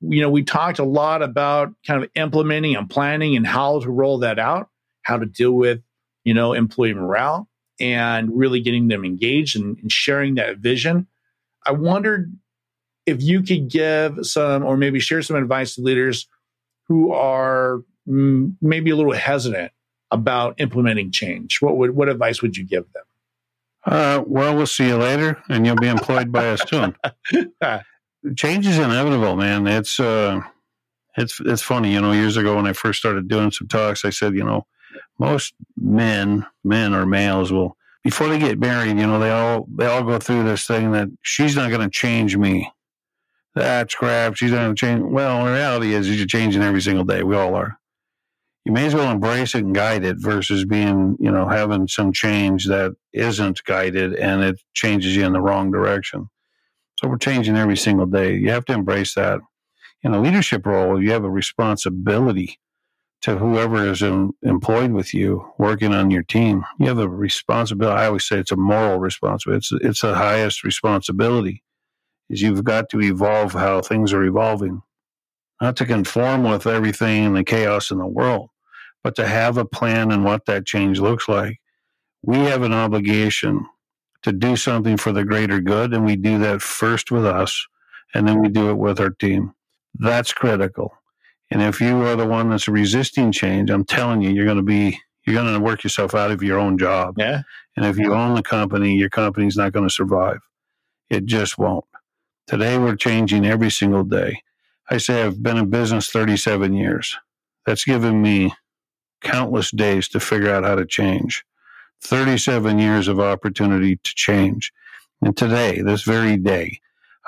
you 0.01 0.21
know, 0.21 0.31
we 0.31 0.43
talked 0.43 0.79
a 0.79 0.85
lot 0.85 1.23
about 1.23 1.73
kind 1.87 2.03
of 2.03 2.11
implementing 2.15 2.77
and 2.77 2.89
planning 2.89 3.37
and 3.37 3.47
how 3.47 3.81
to 3.81 3.91
roll 3.91 4.19
that 4.19 4.39
out, 4.39 4.69
how 5.03 5.19
to 5.19 5.27
deal 5.27 5.53
with, 5.53 5.81
you 6.25 6.35
know, 6.35 6.53
employee 6.53 6.95
morale 6.95 7.49
and 7.81 8.31
really 8.37 8.61
getting 8.61 8.89
them 8.89 9.05
engaged 9.05 9.57
and, 9.57 9.79
and 9.79 9.91
sharing 9.91 10.35
that 10.35 10.59
vision. 10.59 11.07
I 11.67 11.73
wondered 11.73 12.37
if 13.07 13.23
you 13.23 13.43
could 13.43 13.69
give 13.69 14.19
some 14.23 14.65
or 14.65 14.77
maybe 14.77 15.01
share 15.01 15.23
some 15.23 15.37
advice 15.37 15.75
to 15.75 15.83
leaders 15.83 16.29
who 16.89 17.13
are 17.13 17.81
mm, 18.09 18.55
maybe 18.61 18.91
a 18.91 18.97
little 18.97 19.13
hesitant 19.13 19.73
about 20.11 20.61
implementing 20.61 21.11
change. 21.11 21.59
What 21.61 21.77
would 21.77 21.91
what 21.93 22.09
advice 22.09 22.43
would 22.43 22.57
you 22.57 22.65
give 22.65 22.85
them? 22.93 23.05
Uh, 23.85 24.23
well, 24.27 24.57
we'll 24.57 24.67
see 24.67 24.89
you 24.89 24.97
later, 24.97 25.41
and 25.49 25.65
you'll 25.65 25.77
be 25.77 25.87
employed 25.87 26.33
by 26.33 26.51
us 26.51 26.63
soon. 26.69 26.97
change 28.35 28.67
is 28.67 28.79
inevitable, 28.79 29.37
man. 29.37 29.67
It's 29.67 30.01
uh, 30.01 30.41
it's 31.17 31.41
it's 31.41 31.63
funny, 31.63 31.93
you 31.93 32.01
know. 32.01 32.13
Years 32.13 32.37
ago, 32.37 32.57
when 32.57 32.67
I 32.67 32.73
first 32.73 32.99
started 32.99 33.29
doing 33.29 33.51
some 33.51 33.69
talks, 33.69 34.05
I 34.05 34.11
said, 34.11 34.35
you 34.35 34.45
know, 34.45 34.67
most 35.19 35.55
men, 35.77 36.47
men 36.65 36.95
or 36.95 37.07
males, 37.07 37.53
will 37.53 37.77
before 38.05 38.29
they 38.29 38.39
get 38.39 38.59
married, 38.59 38.99
you 38.99 39.07
know, 39.07 39.19
they 39.19 39.31
all 39.31 39.67
they 39.75 39.87
all 39.87 40.03
go 40.03 40.19
through 40.19 40.45
this 40.45 40.67
thing 40.67 40.93
that 40.93 41.09
she's 41.23 41.57
not 41.57 41.71
going 41.71 41.83
to 41.83 41.91
change 41.91 42.37
me. 42.37 42.71
That's 43.55 43.95
crap. 43.95 44.37
She's 44.37 44.51
not 44.51 44.59
going 44.59 44.77
to 44.77 44.81
change. 44.81 45.03
Well, 45.03 45.47
the 45.47 45.53
reality 45.53 45.95
is, 45.95 46.15
you're 46.15 46.27
changing 46.27 46.63
every 46.63 46.83
single 46.83 47.05
day. 47.05 47.23
We 47.23 47.37
all 47.37 47.55
are. 47.55 47.79
You 48.67 48.73
may 48.73 48.87
as 48.87 48.95
well 48.95 49.11
embrace 49.11 49.55
it 49.55 49.65
and 49.65 49.75
guide 49.75 50.05
it 50.05 50.17
versus 50.19 50.65
being, 50.65 51.17
you 51.21 51.31
know, 51.31 51.49
having 51.49 51.87
some 51.89 52.13
change 52.13 52.67
that 52.67 52.97
isn't 53.13 53.63
guided 53.65 54.15
and 54.15 54.43
it 54.43 54.61
changes 54.75 55.15
you 55.15 55.25
in 55.25 55.33
the 55.33 55.41
wrong 55.41 55.71
direction. 55.71 56.29
So 56.99 57.09
we're 57.09 57.19
changing 57.19 57.57
every 57.57 57.77
single 57.77 58.07
day. 58.07 58.35
You 58.35 58.51
have 58.51 58.65
to 58.67 58.73
embrace 58.73 59.15
that. 59.15 59.41
In 60.03 60.15
a 60.15 60.21
leadership 60.21 60.67
role, 60.67 61.03
you 61.03 61.11
have 61.13 61.25
a 61.25 61.31
responsibility 61.31 62.59
to 63.23 63.37
whoever 63.39 63.89
is 63.89 64.03
in, 64.03 64.33
employed 64.43 64.93
with 64.93 65.13
you, 65.13 65.53
working 65.59 65.93
on 65.93 66.11
your 66.11 66.23
team. 66.23 66.65
You 66.79 66.89
have 66.89 66.99
a 66.99 67.09
responsibility. 67.09 67.99
I 67.99 68.07
always 68.07 68.27
say 68.27 68.39
it's 68.39 68.53
a 68.53 68.57
moral 68.57 68.99
responsibility. 68.99 69.59
It's 69.59 69.85
it's 69.85 70.01
the 70.03 70.15
highest 70.15 70.65
responsibility. 70.65 71.63
Is 72.29 72.43
you've 72.43 72.65
got 72.65 72.89
to 72.91 73.01
evolve 73.01 73.53
how 73.53 73.83
things 73.83 74.13
are 74.13 74.25
evolving, 74.25 74.83
not 75.61 75.77
to 75.77 75.87
conform 75.87 76.45
with 76.45 76.67
everything 76.67 77.27
and 77.27 77.37
the 77.37 77.45
chaos 77.45 77.91
in 77.91 77.99
the 77.99 78.07
world, 78.07 78.51
but 79.03 79.15
to 79.17 79.27
have 79.27 79.59
a 79.59 79.65
plan 79.65 80.11
and 80.11 80.25
what 80.25 80.47
that 80.47 80.67
change 80.67 81.01
looks 81.01 81.29
like. 81.29 81.59
We 82.23 82.39
have 82.39 82.63
an 82.63 82.73
obligation 82.73 83.67
to 84.27 84.33
do 84.33 84.57
something 84.57 84.97
for 84.97 85.13
the 85.13 85.25
greater 85.25 85.61
good. 85.61 85.95
And 85.95 86.05
we 86.05 86.17
do 86.17 86.37
that 86.41 86.61
first 86.61 87.13
with 87.13 87.25
us 87.25 87.65
and 88.13 88.27
then 88.27 88.43
we 88.43 88.49
do 88.49 88.71
it 88.71 88.77
with 88.77 88.99
our 88.99 89.11
team. 89.11 89.55
That's 89.95 90.33
critical. 90.33 90.93
And 91.49 91.63
if 91.63 91.81
you 91.81 92.03
are 92.03 92.17
the 92.17 92.27
one 92.27 92.51
that's 92.51 92.67
resisting 92.67 93.31
change, 93.31 93.71
I'm 93.71 93.85
telling 93.85 94.23
you, 94.23 94.31
you're 94.31 94.45
going 94.45 94.57
to 94.57 94.65
be 94.65 94.99
you're 95.25 95.41
going 95.41 95.55
to 95.55 95.61
work 95.61 95.85
yourself 95.85 96.13
out 96.13 96.33
of 96.33 96.43
your 96.43 96.59
own 96.59 96.77
job. 96.77 97.15
Yeah. 97.19 97.43
And 97.77 97.87
if 97.87 97.99
you 97.99 98.15
own 98.15 98.35
the 98.35 98.43
company, 98.43 98.97
your 98.97 99.11
company's 99.11 99.57
not 99.57 99.73
going 99.73 99.87
to 99.87 99.95
survive. 99.95 100.39
It 101.09 101.25
just 101.27 101.57
won't. 101.57 101.85
Today 102.49 102.79
we're 102.79 102.97
changing 102.97 103.47
every 103.47 103.71
single 103.71 104.03
day. 104.03 104.43
I 104.91 104.99
say 104.99 105.23
I've 105.23 105.41
been 105.41 105.57
in 105.57 105.71
business 105.71 106.11
37 106.11 106.73
years. 106.73 107.17
That's 107.65 107.85
given 107.85 108.21
me 108.23 108.55
countless 109.23 109.71
days 109.71 110.09
to 110.09 110.21
figure 110.21 110.53
out 110.53 110.65
how 110.65 110.75
to 110.75 110.85
change. 110.85 111.45
37 112.03 112.79
years 112.79 113.09
of 113.09 113.19
opportunity 113.19 113.97
to 113.97 114.13
change. 114.15 114.73
And 115.23 115.35
today, 115.37 115.81
this 115.81 116.03
very 116.03 116.37
day, 116.37 116.79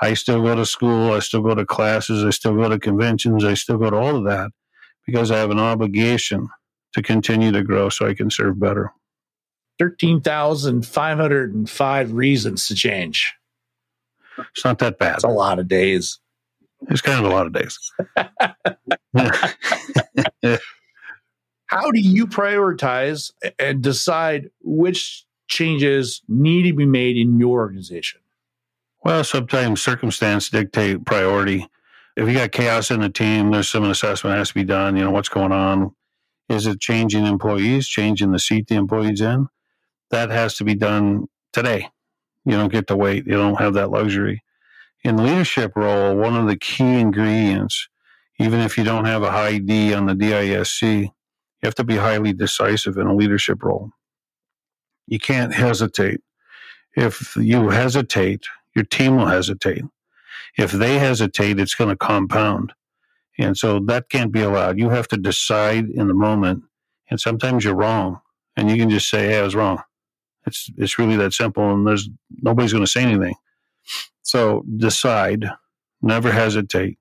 I 0.01 0.13
still 0.13 0.41
go 0.41 0.55
to 0.55 0.65
school, 0.65 1.11
I 1.13 1.19
still 1.19 1.41
go 1.41 1.53
to 1.55 1.65
classes, 1.65 2.23
I 2.23 2.29
still 2.29 2.55
go 2.55 2.69
to 2.69 2.79
conventions, 2.79 3.43
I 3.43 3.55
still 3.55 3.77
go 3.77 3.89
to 3.89 3.97
all 3.97 4.15
of 4.15 4.23
that 4.25 4.51
because 5.05 5.29
I 5.31 5.39
have 5.39 5.51
an 5.51 5.59
obligation 5.59 6.47
to 6.93 7.01
continue 7.01 7.51
to 7.51 7.61
grow 7.63 7.89
so 7.89 8.07
I 8.07 8.13
can 8.13 8.29
serve 8.29 8.57
better. 8.59 8.93
13,505 9.79 12.13
reasons 12.13 12.67
to 12.67 12.75
change. 12.75 13.33
It's 14.37 14.63
not 14.63 14.77
that 14.79 14.99
bad. 14.99 15.15
It's 15.15 15.23
a 15.23 15.29
lot 15.29 15.57
of 15.59 15.67
days. 15.67 16.19
It's 16.89 17.01
kind 17.01 17.25
of 17.25 17.31
a 17.31 17.35
lot 17.35 17.45
of 17.45 17.51
days. 17.53 17.77
How 21.69 21.91
do 21.91 21.99
you 22.01 22.25
prioritize 22.25 23.31
and 23.59 23.83
decide 23.83 24.49
which 24.63 25.23
changes 25.47 26.23
need 26.27 26.63
to 26.63 26.73
be 26.73 26.87
made 26.87 27.15
in 27.15 27.37
your 27.37 27.59
organization? 27.59 28.21
Well, 29.03 29.23
sometimes 29.23 29.79
circumstance 29.79 30.49
dictate 30.49 31.05
priority. 31.05 31.67
If 32.17 32.27
you 32.27 32.33
got 32.33 32.51
chaos 32.51 32.89
in 32.89 33.01
the 33.01 33.09
team, 33.09 33.51
there's 33.51 33.69
some 33.69 33.83
assessment 33.83 34.35
has 34.35 34.47
to 34.47 34.55
be 34.55 34.63
done. 34.63 34.97
You 34.97 35.03
know, 35.03 35.11
what's 35.11 35.29
going 35.29 35.51
on? 35.51 35.95
Is 36.49 36.65
it 36.65 36.79
changing 36.79 37.27
employees, 37.27 37.87
changing 37.87 38.31
the 38.31 38.39
seat 38.39 38.67
the 38.67 38.73
employees 38.73 39.21
in? 39.21 39.47
That 40.09 40.31
has 40.31 40.55
to 40.55 40.63
be 40.63 40.73
done 40.73 41.27
today. 41.53 41.87
You 42.45 42.53
don't 42.53 42.71
get 42.71 42.87
to 42.87 42.97
wait. 42.97 43.27
You 43.27 43.33
don't 43.33 43.59
have 43.59 43.75
that 43.75 43.91
luxury. 43.91 44.41
In 45.03 45.17
the 45.17 45.23
leadership 45.23 45.73
role, 45.75 46.15
one 46.15 46.35
of 46.35 46.47
the 46.47 46.57
key 46.57 46.99
ingredients, 46.99 47.87
even 48.39 48.59
if 48.59 48.75
you 48.75 48.83
don't 48.83 49.05
have 49.05 49.21
a 49.21 49.29
high 49.29 49.59
D 49.59 49.93
on 49.93 50.07
the 50.07 50.15
DISC, 50.15 51.11
you 51.61 51.67
have 51.67 51.75
to 51.75 51.83
be 51.83 51.97
highly 51.97 52.33
decisive 52.33 52.97
in 52.97 53.07
a 53.07 53.15
leadership 53.15 53.63
role. 53.63 53.91
You 55.07 55.19
can't 55.19 55.53
hesitate. 55.53 56.21
If 56.95 57.35
you 57.35 57.69
hesitate, 57.69 58.45
your 58.75 58.85
team 58.85 59.17
will 59.17 59.27
hesitate. 59.27 59.83
If 60.57 60.71
they 60.71 60.99
hesitate, 60.99 61.59
it's 61.59 61.75
going 61.75 61.89
to 61.89 61.95
compound. 61.95 62.73
And 63.37 63.57
so 63.57 63.79
that 63.87 64.09
can't 64.09 64.31
be 64.31 64.41
allowed. 64.41 64.77
You 64.77 64.89
have 64.89 65.07
to 65.09 65.17
decide 65.17 65.89
in 65.89 66.07
the 66.07 66.13
moment. 66.13 66.63
And 67.09 67.19
sometimes 67.19 67.63
you're 67.63 67.75
wrong. 67.75 68.21
And 68.55 68.69
you 68.69 68.77
can 68.77 68.89
just 68.89 69.09
say, 69.09 69.27
hey, 69.27 69.39
I 69.39 69.43
was 69.43 69.55
wrong. 69.55 69.81
It's, 70.45 70.69
it's 70.77 70.99
really 70.99 71.15
that 71.17 71.33
simple. 71.33 71.71
And 71.71 71.87
there's 71.87 72.09
nobody's 72.41 72.73
going 72.73 72.83
to 72.83 72.91
say 72.91 73.03
anything. 73.03 73.35
So 74.21 74.63
decide, 74.77 75.45
never 76.01 76.31
hesitate, 76.31 76.97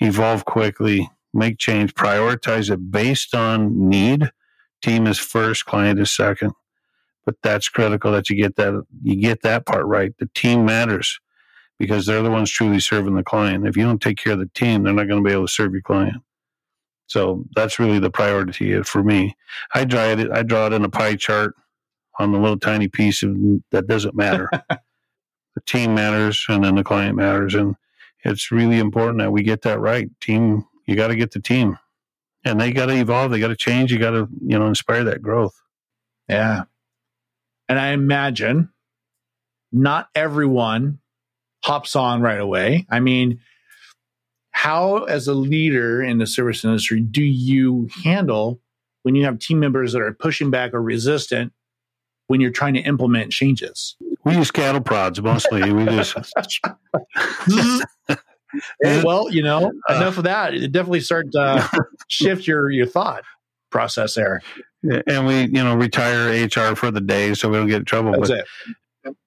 evolve 0.00 0.44
quickly, 0.44 1.10
make 1.34 1.58
change, 1.58 1.94
prioritize 1.94 2.70
it 2.70 2.90
based 2.90 3.34
on 3.34 3.88
need. 3.88 4.30
Team 4.82 5.06
is 5.06 5.18
first, 5.18 5.64
client 5.64 6.00
is 6.00 6.14
second. 6.14 6.52
But 7.24 7.36
that's 7.42 7.68
critical 7.68 8.12
that 8.12 8.28
you 8.28 8.36
get 8.36 8.56
that 8.56 8.84
you 9.02 9.16
get 9.16 9.42
that 9.42 9.64
part 9.64 9.86
right. 9.86 10.12
The 10.18 10.28
team 10.34 10.66
matters 10.66 11.20
because 11.78 12.06
they're 12.06 12.22
the 12.22 12.30
ones 12.30 12.50
truly 12.50 12.80
serving 12.80 13.14
the 13.14 13.22
client. 13.22 13.66
If 13.66 13.76
you 13.76 13.84
don't 13.84 14.00
take 14.00 14.18
care 14.18 14.34
of 14.34 14.38
the 14.38 14.50
team, 14.54 14.82
they're 14.82 14.92
not 14.92 15.08
going 15.08 15.22
to 15.22 15.28
be 15.28 15.32
able 15.32 15.46
to 15.46 15.52
serve 15.52 15.72
your 15.72 15.82
client. 15.82 16.22
So 17.06 17.44
that's 17.54 17.78
really 17.78 17.98
the 17.98 18.10
priority 18.10 18.82
for 18.82 19.02
me. 19.02 19.36
I 19.74 19.84
draw 19.84 20.04
it. 20.04 20.30
I 20.30 20.42
draw 20.42 20.66
it 20.66 20.72
in 20.72 20.84
a 20.84 20.88
pie 20.88 21.16
chart 21.16 21.54
on 22.18 22.32
the 22.32 22.38
little 22.38 22.58
tiny 22.58 22.88
piece 22.88 23.22
of, 23.22 23.36
that 23.70 23.86
doesn't 23.86 24.14
matter. 24.14 24.48
the 24.68 25.60
team 25.66 25.94
matters, 25.94 26.44
and 26.48 26.64
then 26.64 26.76
the 26.76 26.84
client 26.84 27.16
matters, 27.16 27.54
and 27.54 27.76
it's 28.24 28.50
really 28.50 28.78
important 28.78 29.18
that 29.18 29.32
we 29.32 29.42
get 29.42 29.62
that 29.62 29.80
right. 29.80 30.08
Team, 30.20 30.64
you 30.86 30.96
got 30.96 31.08
to 31.08 31.16
get 31.16 31.32
the 31.32 31.40
team, 31.40 31.78
and 32.44 32.60
they 32.60 32.72
got 32.72 32.86
to 32.86 32.94
evolve. 32.94 33.30
They 33.30 33.40
got 33.40 33.48
to 33.48 33.56
change. 33.56 33.92
You 33.92 33.98
got 33.98 34.10
to 34.10 34.28
you 34.46 34.58
know 34.58 34.66
inspire 34.66 35.04
that 35.04 35.22
growth. 35.22 35.60
Yeah, 36.28 36.64
and 37.68 37.78
I 37.78 37.88
imagine 37.88 38.70
not 39.72 40.08
everyone 40.14 40.98
hops 41.64 41.96
on 41.96 42.20
right 42.20 42.38
away. 42.38 42.86
I 42.90 43.00
mean, 43.00 43.40
how, 44.50 45.04
as 45.04 45.26
a 45.26 45.34
leader 45.34 46.02
in 46.02 46.18
the 46.18 46.26
service 46.26 46.64
industry, 46.64 47.00
do 47.00 47.22
you 47.22 47.88
handle 48.04 48.60
when 49.02 49.14
you 49.14 49.24
have 49.24 49.38
team 49.38 49.58
members 49.58 49.92
that 49.92 50.00
are 50.00 50.12
pushing 50.12 50.50
back 50.50 50.72
or 50.72 50.82
resistant 50.82 51.52
when 52.28 52.40
you're 52.40 52.50
trying 52.50 52.74
to 52.74 52.80
implement 52.80 53.32
changes? 53.32 53.96
We 54.24 54.36
use 54.36 54.50
cattle 54.50 54.80
prods 54.80 55.20
mostly. 55.20 55.72
we 55.72 55.84
just. 55.86 56.16
Mm-hmm. 57.14 58.14
Well, 58.82 59.30
you 59.30 59.42
know, 59.42 59.72
uh, 59.88 59.94
enough 59.94 60.18
of 60.18 60.24
that. 60.24 60.54
It 60.54 60.72
definitely 60.72 61.00
start 61.00 61.32
to 61.32 61.86
shift 62.08 62.46
your 62.46 62.70
your 62.70 62.86
thought 62.86 63.24
process 63.70 64.14
there. 64.14 64.42
And 65.06 65.26
we, 65.26 65.42
you 65.42 65.64
know, 65.64 65.74
retire 65.74 66.46
HR 66.46 66.76
for 66.76 66.90
the 66.90 67.00
day 67.00 67.34
so 67.34 67.48
we 67.48 67.56
don't 67.56 67.68
get 67.68 67.78
in 67.78 67.84
trouble. 67.84 68.12
That's 68.12 68.28
but 68.28 68.38
it 68.40 68.46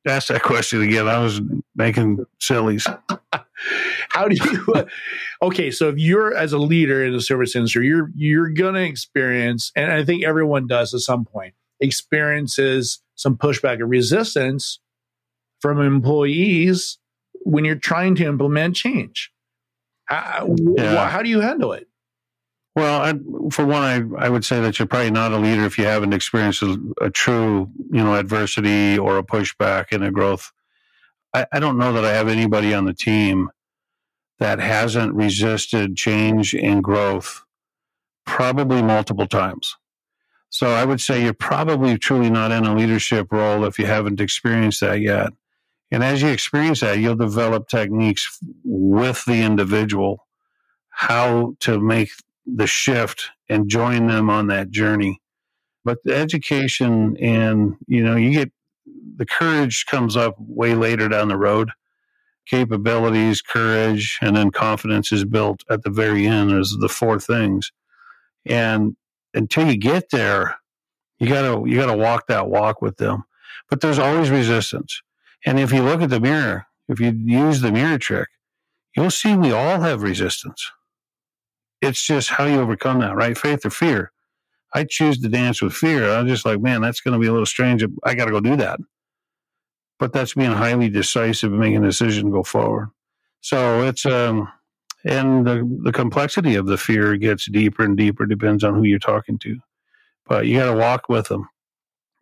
ask 0.06 0.28
that 0.30 0.44
question 0.44 0.82
again. 0.82 1.08
I 1.08 1.20
was 1.20 1.42
making 1.76 2.26
sillies. 2.40 2.88
How 4.10 4.28
do 4.28 4.36
you? 4.36 4.74
Uh, 4.74 4.86
okay, 5.42 5.72
so 5.72 5.90
if 5.90 5.98
you're 5.98 6.36
as 6.36 6.54
a 6.54 6.58
leader 6.58 7.04
in 7.04 7.14
the 7.14 7.22
service 7.22 7.56
industry, 7.56 7.88
you're 7.88 8.12
you're 8.16 8.50
gonna 8.50 8.82
experience, 8.82 9.72
and 9.76 9.92
I 9.92 10.04
think 10.04 10.24
everyone 10.24 10.68
does 10.68 10.94
at 10.94 11.02
some 11.02 11.26
point, 11.26 11.54
experiences 11.80 13.02
some 13.16 13.38
pushback 13.38 13.76
and 13.76 13.90
resistance 13.90 14.80
from 15.60 15.82
employees 15.82 16.98
when 17.44 17.66
you're 17.66 17.76
trying 17.76 18.16
to 18.16 18.26
implement 18.26 18.76
change. 18.76 19.32
How, 20.06 20.56
yeah. 20.78 21.10
how 21.10 21.22
do 21.22 21.30
you 21.30 21.42
handle 21.42 21.74
it? 21.74 21.88
Well, 22.76 23.02
I, 23.02 23.14
for 23.50 23.66
one, 23.66 23.82
I, 23.82 24.26
I 24.26 24.30
would 24.30 24.46
say 24.46 24.62
that 24.62 24.78
you're 24.78 24.88
probably 24.88 25.10
not 25.10 25.32
a 25.32 25.38
leader 25.38 25.66
if 25.66 25.80
you 25.80 25.86
haven't 25.86 26.14
experienced 26.14 26.62
a, 26.62 26.78
a 27.02 27.10
true, 27.10 27.72
you 27.92 28.04
know, 28.04 28.14
adversity 28.14 28.98
or 29.00 29.18
a 29.18 29.24
pushback 29.24 29.92
in 29.92 30.04
a 30.04 30.12
growth. 30.12 30.52
I, 31.34 31.48
I 31.52 31.60
don't 31.60 31.80
know 31.80 31.92
that 31.94 32.06
I 32.06 32.14
have 32.14 32.28
anybody 32.28 32.74
on 32.74 32.86
the 32.86 32.94
team 32.94 33.50
that 34.40 34.60
hasn't 34.60 35.14
resisted 35.14 35.96
change 35.96 36.54
and 36.54 36.84
growth 36.84 37.44
probably 38.26 38.84
multiple 38.84 39.26
times. 39.26 39.76
So 40.50 40.70
I 40.70 40.86
would 40.86 41.02
say 41.02 41.24
you're 41.24 41.34
probably 41.34 41.98
truly 41.98 42.30
not 42.30 42.52
in 42.52 42.66
a 42.66 42.76
leadership 42.76 43.32
role 43.32 43.66
if 43.66 43.80
you 43.80 43.86
haven't 43.86 44.22
experienced 44.22 44.82
that 44.82 45.02
yet. 45.02 45.34
And 45.92 46.04
as 46.04 46.22
you 46.22 46.30
experience 46.30 46.82
that, 46.82 47.00
you'll 47.00 47.16
develop 47.16 47.70
techniques 47.70 48.40
with 48.64 49.24
the 49.26 49.42
individual 49.42 50.28
how 50.90 51.54
to 51.60 51.80
make 51.80 52.10
the 52.46 52.66
shift 52.68 53.30
and 53.50 53.70
join 53.70 54.08
them 54.08 54.30
on 54.30 54.48
that 54.48 54.72
journey. 54.72 55.22
But 55.86 56.00
the 56.04 56.16
education 56.16 57.16
and, 57.18 57.76
you 57.88 58.04
know, 58.04 58.16
you 58.16 58.32
get 58.32 58.52
the 59.16 59.26
courage 59.26 59.86
comes 59.86 60.18
up 60.18 60.36
way 60.40 60.74
later 60.74 61.08
down 61.08 61.28
the 61.28 61.38
road. 61.38 61.72
Capabilities, 62.48 63.42
courage, 63.42 64.18
and 64.22 64.36
then 64.36 64.52
confidence 64.52 65.12
is 65.12 65.26
built 65.26 65.64
at 65.70 65.84
the 65.84 65.90
very 65.90 66.26
end 66.26 66.52
as 66.52 66.76
the 66.80 66.90
four 66.90 67.20
things. 67.20 67.72
And 68.46 68.96
until 69.34 69.68
you 69.68 69.78
get 69.78 70.10
there, 70.12 70.56
you 71.20 71.28
gotta 71.28 71.70
you 71.70 71.78
gotta 71.78 71.98
walk 71.98 72.28
that 72.28 72.50
walk 72.50 72.82
with 72.82 72.98
them. 72.98 73.24
But 73.70 73.82
there's 73.82 74.00
always 74.00 74.30
resistance. 74.30 75.02
And 75.48 75.60
if 75.60 75.72
you 75.72 75.82
look 75.82 76.02
at 76.02 76.12
the 76.12 76.20
mirror, 76.20 76.68
if 76.88 77.00
you 77.00 77.12
use 77.12 77.62
the 77.62 77.72
mirror 77.72 77.98
trick, 77.98 78.28
you'll 78.96 79.10
see 79.10 79.36
we 79.36 79.52
all 79.52 79.82
have 79.82 80.04
resistance 80.04 80.70
it's 81.82 82.06
just 82.06 82.30
how 82.30 82.46
you 82.46 82.60
overcome 82.60 83.00
that, 83.00 83.16
right? 83.16 83.38
Faith 83.38 83.66
or 83.66 83.70
fear. 83.70 84.12
I 84.74 84.84
choose 84.84 85.20
to 85.20 85.30
dance 85.30 85.62
with 85.62 85.74
fear. 85.74 86.10
I'm 86.10 86.28
just 86.28 86.46
like, 86.46 86.60
man, 86.60 86.82
that's 86.82 87.02
going 87.02 87.14
to 87.14 87.20
be 87.20 87.28
a 87.28 87.32
little 87.32 87.46
strange. 87.46 87.84
I 88.04 88.16
got 88.16 88.26
to 88.26 88.32
go 88.32 88.40
do 88.40 88.56
that. 88.58 88.80
But 90.00 90.14
that's 90.14 90.34
being 90.34 90.52
highly 90.52 90.90
decisive 90.90 91.52
and 91.52 91.60
making 91.60 91.84
a 91.84 91.88
decision 91.88 92.26
to 92.26 92.32
go 92.32 92.44
forward. 92.44 92.90
So 93.42 93.84
it's, 93.84 94.06
um, 94.06 94.52
and 95.06 95.46
the, 95.46 95.80
the 95.84 95.92
complexity 95.92 96.56
of 96.56 96.68
the 96.68 96.78
fear 96.78 97.16
gets 97.18 97.50
deeper 97.50 97.84
and 97.84 97.96
deeper, 97.96 98.26
depends 98.26 98.64
on 98.64 98.76
who 98.76 98.84
you're 98.84 99.00
talking 99.00 99.40
to. 99.40 99.60
But 100.28 100.46
you 100.46 100.60
got 100.60 100.72
to 100.72 100.78
walk 100.78 101.08
with 101.08 101.28
them, 101.28 101.48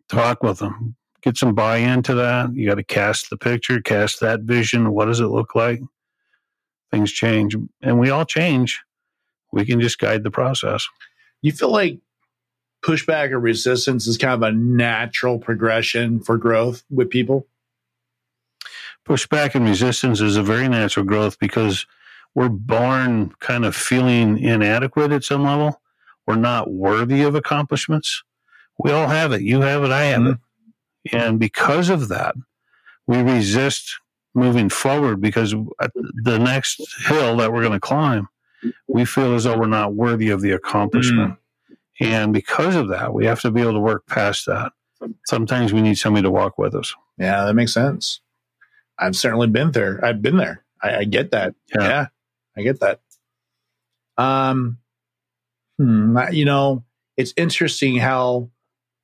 talk 0.08 0.42
with 0.42 0.58
them, 0.58 0.96
get 1.26 1.36
some 1.36 1.54
buy 1.54 1.78
in 1.78 2.02
to 2.04 2.14
that. 2.14 2.54
You 2.54 2.68
got 2.68 2.76
to 2.76 2.84
cast 2.84 3.28
the 3.28 3.36
picture, 3.36 3.82
cast 3.82 4.20
that 4.20 4.40
vision. 4.40 4.92
What 4.92 5.06
does 5.06 5.20
it 5.20 5.26
look 5.26 5.54
like? 5.54 5.80
Things 6.90 7.12
change, 7.12 7.56
and 7.82 7.98
we 7.98 8.10
all 8.10 8.24
change 8.24 8.80
we 9.52 9.64
can 9.64 9.80
just 9.80 9.98
guide 9.98 10.22
the 10.22 10.30
process. 10.30 10.86
You 11.42 11.52
feel 11.52 11.70
like 11.70 11.98
pushback 12.84 13.30
or 13.30 13.40
resistance 13.40 14.06
is 14.06 14.18
kind 14.18 14.34
of 14.34 14.42
a 14.42 14.52
natural 14.52 15.38
progression 15.38 16.20
for 16.20 16.36
growth 16.36 16.84
with 16.90 17.10
people? 17.10 17.46
Pushback 19.08 19.54
and 19.54 19.64
resistance 19.64 20.20
is 20.20 20.36
a 20.36 20.42
very 20.42 20.68
natural 20.68 21.06
growth 21.06 21.38
because 21.38 21.86
we're 22.34 22.48
born 22.48 23.32
kind 23.40 23.64
of 23.64 23.74
feeling 23.74 24.38
inadequate 24.38 25.12
at 25.12 25.24
some 25.24 25.44
level. 25.44 25.80
We're 26.26 26.36
not 26.36 26.70
worthy 26.70 27.22
of 27.22 27.34
accomplishments. 27.34 28.24
We 28.78 28.90
all 28.90 29.06
have 29.06 29.32
it. 29.32 29.42
You 29.42 29.62
have 29.62 29.84
it. 29.84 29.90
I 29.90 30.04
have 30.06 30.20
mm-hmm. 30.20 30.32
it. 30.32 30.38
And 31.12 31.38
because 31.38 31.88
of 31.88 32.08
that, 32.08 32.34
we 33.06 33.18
resist 33.22 34.00
moving 34.34 34.68
forward 34.68 35.20
because 35.20 35.54
the 36.22 36.38
next 36.38 36.80
hill 37.06 37.36
that 37.38 37.52
we're 37.52 37.62
going 37.62 37.72
to 37.72 37.80
climb, 37.80 38.28
we 38.86 39.04
feel 39.04 39.34
as 39.34 39.44
though 39.44 39.58
we're 39.58 39.66
not 39.66 39.94
worthy 39.94 40.30
of 40.30 40.40
the 40.40 40.52
accomplishment. 40.52 41.32
Mm. 41.32 41.36
And 42.00 42.32
because 42.32 42.76
of 42.76 42.88
that, 42.88 43.14
we 43.14 43.24
have 43.26 43.40
to 43.40 43.50
be 43.50 43.62
able 43.62 43.72
to 43.74 43.80
work 43.80 44.06
past 44.06 44.46
that. 44.46 44.72
Sometimes 45.26 45.72
we 45.72 45.80
need 45.80 45.96
somebody 45.96 46.22
to 46.22 46.30
walk 46.30 46.58
with 46.58 46.74
us. 46.74 46.94
Yeah, 47.18 47.44
that 47.44 47.54
makes 47.54 47.72
sense. 47.72 48.20
I've 48.98 49.16
certainly 49.16 49.46
been 49.46 49.72
there. 49.72 50.04
I've 50.04 50.22
been 50.22 50.36
there. 50.36 50.64
I, 50.82 50.98
I 50.98 51.04
get 51.04 51.30
that. 51.30 51.54
Yeah. 51.74 51.88
yeah, 51.88 52.06
I 52.56 52.62
get 52.62 52.80
that. 52.80 53.00
Um, 54.18 54.78
hmm, 55.78 56.18
you 56.32 56.44
know, 56.44 56.84
it's 57.16 57.32
interesting 57.36 57.96
how 57.96 58.50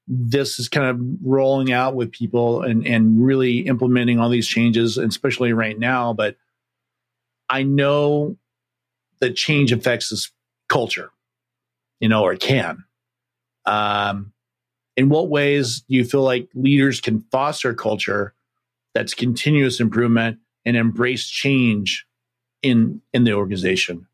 this 0.09 0.59
is 0.59 0.69
kind 0.69 0.87
of 0.87 1.01
rolling 1.25 1.73
out 1.73 1.95
with 1.95 2.11
people 2.13 2.63
and 2.63 2.87
and 2.87 3.25
really 3.25 3.61
implementing 3.61 4.19
all 4.19 4.29
these 4.29 4.49
changes, 4.49 4.99
especially 4.99 5.53
right 5.53 5.79
now. 5.79 6.13
But 6.13 6.37
I 7.49 7.63
know 7.63 8.37
that 9.21 9.37
change 9.37 9.73
affects 9.73 10.11
this 10.11 10.31
culture, 10.69 11.11
you 12.01 12.09
know, 12.09 12.23
or 12.23 12.33
it 12.33 12.41
can. 12.41 12.85
Um, 13.65 14.33
in 14.97 15.09
what 15.09 15.29
ways 15.29 15.81
do 15.89 15.95
you 15.95 16.05
feel 16.05 16.23
like 16.23 16.49
leaders 16.55 17.01
can 17.01 17.21
foster 17.31 17.73
culture 17.73 18.35
that's 18.95 19.15
continuous 19.15 19.81
improvement 19.81 20.39
and 20.65 20.77
embrace 20.77 21.29
change 21.29 22.07
in 22.63 23.01
in 23.13 23.25
the 23.25 23.33
organization? 23.33 24.07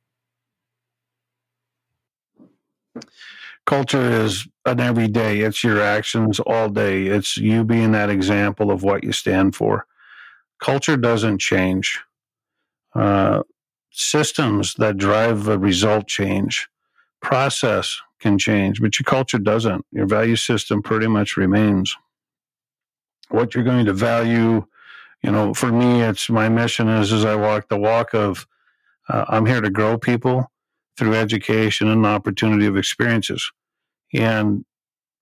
Culture 3.68 4.24
is 4.24 4.48
an 4.64 4.80
everyday. 4.80 5.40
It's 5.40 5.62
your 5.62 5.82
actions 5.82 6.40
all 6.40 6.70
day. 6.70 7.06
It's 7.06 7.36
you 7.36 7.64
being 7.64 7.92
that 7.92 8.08
example 8.08 8.70
of 8.70 8.82
what 8.82 9.04
you 9.04 9.12
stand 9.12 9.54
for. 9.54 9.84
Culture 10.58 10.96
doesn't 10.96 11.38
change. 11.38 12.00
Uh, 12.94 13.42
systems 13.90 14.72
that 14.78 14.96
drive 14.96 15.48
a 15.48 15.58
result 15.58 16.06
change. 16.06 16.66
Process 17.20 18.00
can 18.20 18.38
change 18.38 18.80
but 18.80 18.98
your 18.98 19.04
culture 19.04 19.38
doesn't. 19.38 19.84
Your 19.92 20.06
value 20.06 20.36
system 20.36 20.82
pretty 20.82 21.06
much 21.06 21.36
remains 21.36 21.94
what 23.28 23.54
you're 23.54 23.64
going 23.64 23.84
to 23.84 23.92
value. 23.92 24.64
You 25.22 25.30
know 25.30 25.52
for 25.52 25.70
me 25.70 26.00
it's 26.00 26.30
my 26.30 26.48
mission 26.48 26.88
is 26.88 27.12
as 27.12 27.24
i 27.24 27.34
walk 27.34 27.68
the 27.68 27.76
walk 27.76 28.14
of 28.14 28.46
uh, 29.08 29.24
i'm 29.28 29.46
here 29.46 29.60
to 29.60 29.68
grow 29.68 29.98
people 29.98 30.50
through 30.96 31.14
education 31.14 31.88
and 31.88 32.06
opportunity 32.06 32.66
of 32.66 32.76
experiences 32.76 33.50
and 34.12 34.64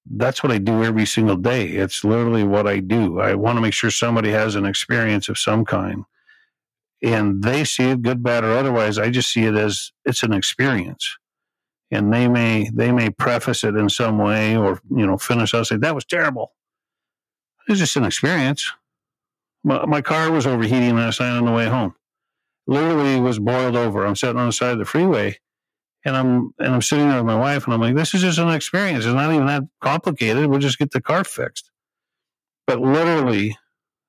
that's 0.09 0.42
what 0.42 0.53
I 0.53 0.59
do 0.59 0.85
every 0.85 1.07
single 1.07 1.37
day. 1.37 1.68
It's 1.68 2.05
literally 2.05 2.44
what 2.44 2.66
I 2.66 2.79
do. 2.79 3.20
I 3.20 3.35
want 3.35 3.57
to 3.57 3.61
make 3.61 3.75
sure 3.75 3.90
somebody 3.90 4.31
has 4.31 4.55
an 4.55 4.64
experience 4.64 5.29
of 5.29 5.38
some 5.38 5.64
kind. 5.64 6.05
And 7.03 7.42
they 7.42 7.64
see 7.64 7.90
it 7.90 8.03
good, 8.03 8.22
bad, 8.22 8.44
or 8.44 8.53
otherwise. 8.53 8.99
I 8.99 9.11
just 9.11 9.33
see 9.33 9.44
it 9.44 9.55
as 9.55 9.92
it's 10.05 10.22
an 10.22 10.33
experience. 10.33 11.16
And 11.90 12.12
they 12.12 12.27
may 12.27 12.68
they 12.72 12.90
may 12.90 13.11
preface 13.11 13.62
it 13.62 13.77
in 13.77 13.88
some 13.88 14.18
way 14.18 14.57
or 14.57 14.81
you 14.90 15.07
know 15.07 15.18
finish 15.18 15.55
us 15.55 15.68
say 15.68 15.77
that 15.77 15.94
was 15.94 16.05
terrible. 16.05 16.53
It's 17.68 17.79
just 17.79 17.96
an 17.96 18.05
experience. 18.05 18.72
My, 19.62 19.85
my 19.87 20.01
car 20.01 20.31
was 20.31 20.46
overheating 20.46 20.96
last 20.96 21.20
night 21.20 21.37
on 21.37 21.44
the 21.44 21.53
way 21.53 21.66
home. 21.66 21.94
Literally 22.66 23.20
was 23.20 23.38
boiled 23.38 23.77
over. 23.77 24.05
I'm 24.05 24.16
sitting 24.16 24.38
on 24.38 24.46
the 24.46 24.53
side 24.53 24.72
of 24.72 24.79
the 24.79 24.85
freeway 24.85 25.38
and 26.07 26.16
I'm 26.16 26.55
and 26.61 26.73
I'm 26.73 26.83
sitting 26.83 27.09
there 27.09 27.16
with 27.19 27.27
my 27.27 27.38
wife, 27.38 27.64
and 27.64 27.75
I'm 27.75 27.81
like, 27.81 27.97
this 27.97 28.14
is 28.14 28.23
just 28.23 28.38
an 28.38 28.49
experience. 28.51 29.05
It's 29.05 29.12
not 29.12 29.35
even 29.35 29.47
that 29.47 29.64
complicated. 29.81 30.47
We'll 30.47 30.61
just 30.61 30.79
get 30.79 30.92
the 30.92 31.01
car 31.01 31.25
fixed. 31.25 31.69
But 32.64 32.81
literally, 32.81 33.59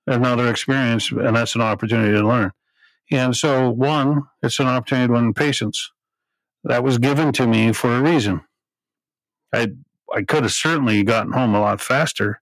another 0.05 0.47
experience, 0.47 1.11
and 1.11 1.35
that's 1.35 1.55
an 1.55 1.61
opportunity 1.61 2.13
to 2.13 2.25
learn. 2.25 2.51
And 3.09 3.35
so, 3.35 3.71
one, 3.71 4.23
it's 4.43 4.59
an 4.59 4.67
opportunity 4.67 5.07
to 5.07 5.13
learn 5.13 5.33
patience. 5.33 5.91
That 6.63 6.83
was 6.83 6.99
given 6.99 7.33
to 7.33 7.47
me 7.47 7.73
for 7.73 7.97
a 7.97 8.01
reason. 8.01 8.41
I 9.51 9.69
I 10.13 10.21
could 10.21 10.43
have 10.43 10.53
certainly 10.53 11.01
gotten 11.03 11.33
home 11.33 11.55
a 11.55 11.59
lot 11.59 11.81
faster, 11.81 12.41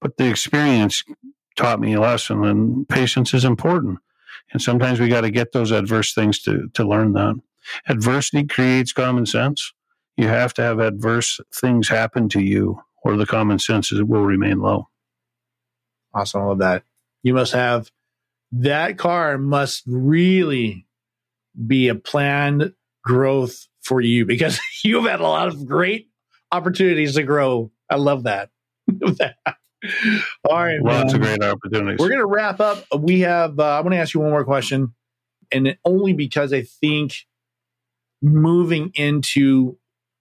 but 0.00 0.16
the 0.16 0.28
experience 0.28 1.04
taught 1.54 1.78
me 1.78 1.94
a 1.94 2.00
lesson, 2.00 2.44
and 2.44 2.88
patience 2.88 3.34
is 3.34 3.44
important. 3.44 4.00
And 4.52 4.60
sometimes 4.60 4.98
we 4.98 5.06
got 5.06 5.20
to 5.20 5.30
get 5.30 5.52
those 5.52 5.70
adverse 5.70 6.12
things 6.12 6.40
to 6.42 6.68
to 6.74 6.82
learn 6.84 7.12
that. 7.12 7.36
Adversity 7.88 8.46
creates 8.46 8.92
common 8.92 9.26
sense. 9.26 9.72
You 10.16 10.28
have 10.28 10.52
to 10.54 10.62
have 10.62 10.78
adverse 10.80 11.40
things 11.54 11.88
happen 11.88 12.28
to 12.30 12.40
you, 12.40 12.82
or 13.02 13.16
the 13.16 13.26
common 13.26 13.58
sense 13.58 13.90
will 13.92 14.24
remain 14.24 14.60
low. 14.60 14.88
Awesome. 16.12 16.42
I 16.42 16.44
love 16.46 16.58
that. 16.58 16.82
You 17.22 17.34
must 17.34 17.52
have 17.52 17.90
that 18.52 18.98
car 18.98 19.38
must 19.38 19.84
really 19.86 20.86
be 21.66 21.88
a 21.88 21.94
planned 21.94 22.72
growth 23.04 23.66
for 23.82 24.00
you 24.00 24.26
because 24.26 24.60
you've 24.84 25.06
had 25.06 25.20
a 25.20 25.24
lot 25.24 25.48
of 25.48 25.66
great 25.66 26.08
opportunities 26.52 27.14
to 27.14 27.22
grow. 27.22 27.70
I 27.88 27.96
love 27.96 28.24
that. 28.24 28.50
All 30.44 30.56
right, 30.56 30.80
lots 30.82 31.12
man. 31.12 31.22
of 31.22 31.22
great 31.22 31.42
opportunities. 31.42 31.98
We're 31.98 32.08
going 32.08 32.20
to 32.20 32.26
wrap 32.26 32.60
up. 32.60 32.84
We 32.98 33.20
have. 33.20 33.58
Uh, 33.58 33.78
I 33.78 33.80
want 33.80 33.92
to 33.92 33.98
ask 33.98 34.12
you 34.12 34.20
one 34.20 34.30
more 34.30 34.44
question, 34.44 34.94
and 35.50 35.76
only 35.84 36.12
because 36.12 36.52
I 36.52 36.62
think 36.62 37.14
moving 38.22 38.92
into 38.94 39.78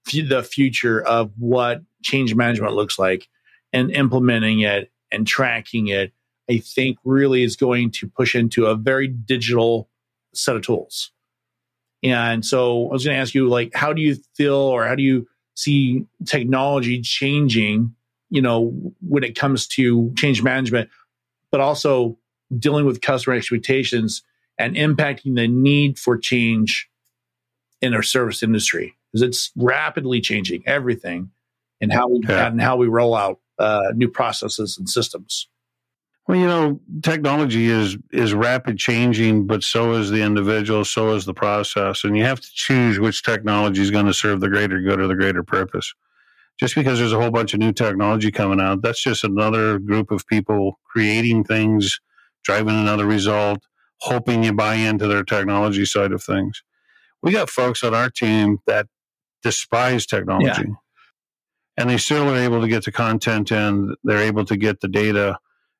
f- 0.08 0.28
the 0.28 0.44
future 0.44 1.02
of 1.02 1.32
what 1.38 1.82
change 2.04 2.34
management 2.36 2.74
looks 2.74 2.98
like 2.98 3.28
and 3.74 3.92
implementing 3.92 4.62
it 4.62 4.92
and 5.12 5.28
tracking 5.28 5.88
it, 5.88 6.14
I 6.50 6.58
think 6.58 6.98
really 7.04 7.44
is 7.44 7.56
going 7.56 7.92
to 7.92 8.08
push 8.08 8.36
into 8.36 8.66
a 8.66 8.76
very 8.76 9.08
digital 9.08 9.90
set 10.34 10.56
of 10.56 10.64
tools. 10.64 11.12
And 12.02 12.46
so 12.46 12.88
I 12.90 12.94
was 12.94 13.04
going 13.04 13.16
to 13.16 13.22
ask 13.22 13.34
you, 13.34 13.50
like, 13.50 13.74
how 13.76 13.94
do 13.94 14.02
you 14.02 14.16
feel 14.36 14.56
or 14.56 14.86
how 14.88 14.96
do 14.96 15.04
you 15.04 15.28
see 15.56 16.06
technology 16.26 17.02
changing, 17.02 17.94
you 18.30 18.42
know, 18.42 18.94
when 19.02 19.24
it 19.24 19.38
comes 19.38 19.68
to 19.68 20.14
change 20.16 20.42
management, 20.42 20.90
but 21.52 21.60
also 21.60 22.18
dealing 22.58 22.86
with 22.86 23.02
customer 23.02 23.36
expectations 23.36 24.24
and 24.58 24.76
impacting 24.76 25.36
the 25.36 25.48
need 25.48 26.00
for 26.00 26.18
change 26.18 26.88
in 27.82 27.94
our 27.94 28.04
service 28.04 28.44
industry 28.44 28.96
because 29.12 29.22
it's 29.22 29.52
rapidly 29.56 30.22
changing 30.22 30.63
everything 30.65 31.32
and 31.82 31.92
how 31.92 32.08
we 32.08 32.22
yeah. 32.28 32.48
and 32.48 32.62
how 32.62 32.76
we 32.76 32.88
roll 32.88 33.15
out 33.15 33.39
uh, 33.58 33.92
new 33.96 34.10
processes 34.10 34.78
and 34.78 34.89
systems. 34.89 35.48
Well, 36.28 36.38
you 36.38 36.46
know, 36.46 36.80
technology 37.02 37.68
is 37.68 37.98
is 38.12 38.34
rapid 38.34 38.78
changing, 38.78 39.48
but 39.48 39.63
so 39.63 39.94
is 39.94 40.10
the 40.10 40.22
individual, 40.22 40.86
so 40.86 41.15
is 41.15 41.26
the 41.26 41.34
process, 41.34 42.04
and 42.04 42.15
you 42.15 42.24
have 42.24 42.39
to 42.39 42.50
choose 42.54 43.00
which 43.00 43.24
technology 43.24 43.82
is 43.82 43.92
going 43.92 44.06
to 44.06 44.13
serve 44.13 44.39
the 44.39 44.50
greater 44.50 44.82
good 44.82 45.00
or 45.00 45.08
the 45.08 45.15
greater 45.15 45.44
purpose. 45.44 45.94
Just 46.60 46.76
because 46.76 47.00
there's 47.00 47.13
a 47.13 47.20
whole 47.20 47.32
bunch 47.32 47.54
of 47.54 47.60
new 47.62 47.72
technology 47.72 48.32
coming 48.32 48.60
out, 48.60 48.82
that's 48.82 49.02
just 49.02 49.24
another 49.24 49.80
group 49.80 50.12
of 50.12 50.28
people 50.28 50.78
creating 50.84 51.46
things, 51.46 52.02
driving 52.44 52.78
another 52.78 53.06
result, 53.06 53.60
hoping 54.02 54.44
you 54.44 54.52
buy 54.52 54.76
into 54.76 55.08
their 55.08 55.24
technology 55.24 55.86
side 55.86 56.12
of 56.12 56.22
things 56.22 56.62
we 57.22 57.32
got 57.32 57.50
folks 57.50 57.84
on 57.84 57.94
our 57.94 58.10
team 58.10 58.60
that 58.68 58.88
despise 59.44 60.06
technology. 60.06 60.64
Yeah. 60.68 60.76
and 61.78 61.90
they 61.90 61.98
still 61.98 62.28
are 62.30 62.36
able 62.36 62.62
to 62.62 62.68
get 62.68 62.84
the 62.86 62.92
content 62.92 63.52
and 63.52 63.96
they're 64.04 64.20
able 64.24 64.46
to 64.46 64.58
get 64.58 64.82
the 64.82 64.88
data 64.88 65.38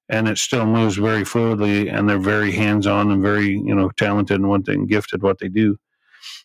and 0.08 0.28
it 0.28 0.38
still 0.38 0.65
moves 0.65 0.95
very 0.95 1.23
fluidly 1.23 1.91
and 1.93 2.10
they're 2.10 2.17
very 2.17 2.52
hands-on 2.52 3.12
and 3.12 3.21
very 3.21 3.49
you 3.49 3.75
know 3.75 3.89
talented 3.97 4.38
and 4.38 4.49
what 4.49 4.65
they 4.65 4.78
gifted 4.78 5.21
what 5.21 5.39
they 5.39 5.49
do. 5.49 5.78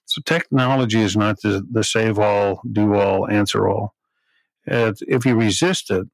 So 0.07 0.21
technology 0.25 1.01
is 1.01 1.17
not 1.17 1.41
the, 1.41 1.67
the 1.71 1.85
save 1.85 2.19
all 2.19 2.61
do 2.71 2.95
all 2.95 3.29
answer 3.29 3.69
all. 3.69 3.95
If 4.67 5.25
you 5.25 5.35
resist 5.37 5.91
it 5.91 6.07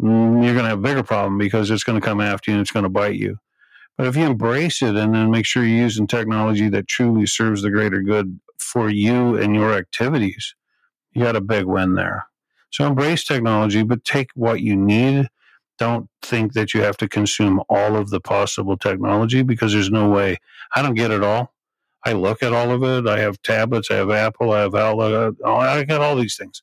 mm, 0.00 0.44
you're 0.44 0.54
going 0.54 0.64
to 0.64 0.70
have 0.70 0.78
a 0.78 0.82
bigger 0.82 1.02
problem 1.02 1.38
because 1.38 1.70
it's 1.70 1.84
going 1.84 2.00
to 2.00 2.06
come 2.06 2.20
after 2.20 2.50
you 2.50 2.56
and 2.56 2.62
it's 2.62 2.72
going 2.72 2.84
to 2.84 2.88
bite 2.88 3.16
you 3.16 3.38
but 3.96 4.06
if 4.06 4.16
you 4.16 4.24
embrace 4.24 4.82
it 4.82 4.96
and 4.96 5.14
then 5.14 5.30
make 5.30 5.46
sure 5.46 5.64
you're 5.64 5.78
using 5.78 6.06
technology 6.06 6.68
that 6.70 6.88
truly 6.88 7.26
serves 7.26 7.62
the 7.62 7.70
greater 7.70 8.00
good 8.02 8.40
for 8.58 8.88
you 8.88 9.36
and 9.36 9.54
your 9.54 9.72
activities, 9.74 10.54
you 11.12 11.22
got 11.22 11.36
a 11.36 11.40
big 11.40 11.66
win 11.66 11.94
there. 11.94 12.26
So 12.70 12.86
embrace 12.86 13.24
technology, 13.24 13.82
but 13.82 14.04
take 14.04 14.30
what 14.34 14.60
you 14.60 14.76
need. 14.76 15.28
Don't 15.78 16.08
think 16.22 16.54
that 16.54 16.72
you 16.72 16.82
have 16.82 16.96
to 16.98 17.08
consume 17.08 17.62
all 17.68 17.96
of 17.96 18.10
the 18.10 18.20
possible 18.20 18.76
technology 18.76 19.42
because 19.42 19.72
there's 19.72 19.90
no 19.90 20.08
way. 20.08 20.38
I 20.74 20.82
don't 20.82 20.94
get 20.94 21.10
it 21.10 21.22
all. 21.22 21.52
I 22.04 22.14
look 22.14 22.42
at 22.42 22.52
all 22.52 22.70
of 22.70 22.82
it. 22.82 23.08
I 23.08 23.20
have 23.20 23.42
tablets. 23.42 23.90
I 23.90 23.96
have 23.96 24.10
Apple. 24.10 24.52
I 24.52 24.60
have 24.60 24.74
Outlook. 24.74 25.36
Uh, 25.44 25.54
I 25.54 25.84
got 25.84 26.00
all 26.00 26.16
these 26.16 26.36
things. 26.36 26.62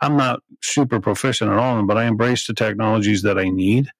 I'm 0.00 0.16
not 0.16 0.40
super 0.62 1.00
proficient 1.00 1.50
at 1.50 1.58
all 1.58 1.82
but 1.84 1.96
I 1.96 2.04
embrace 2.04 2.46
the 2.46 2.54
technologies 2.54 3.22
that 3.22 3.38
I 3.38 3.48
need 3.48 3.90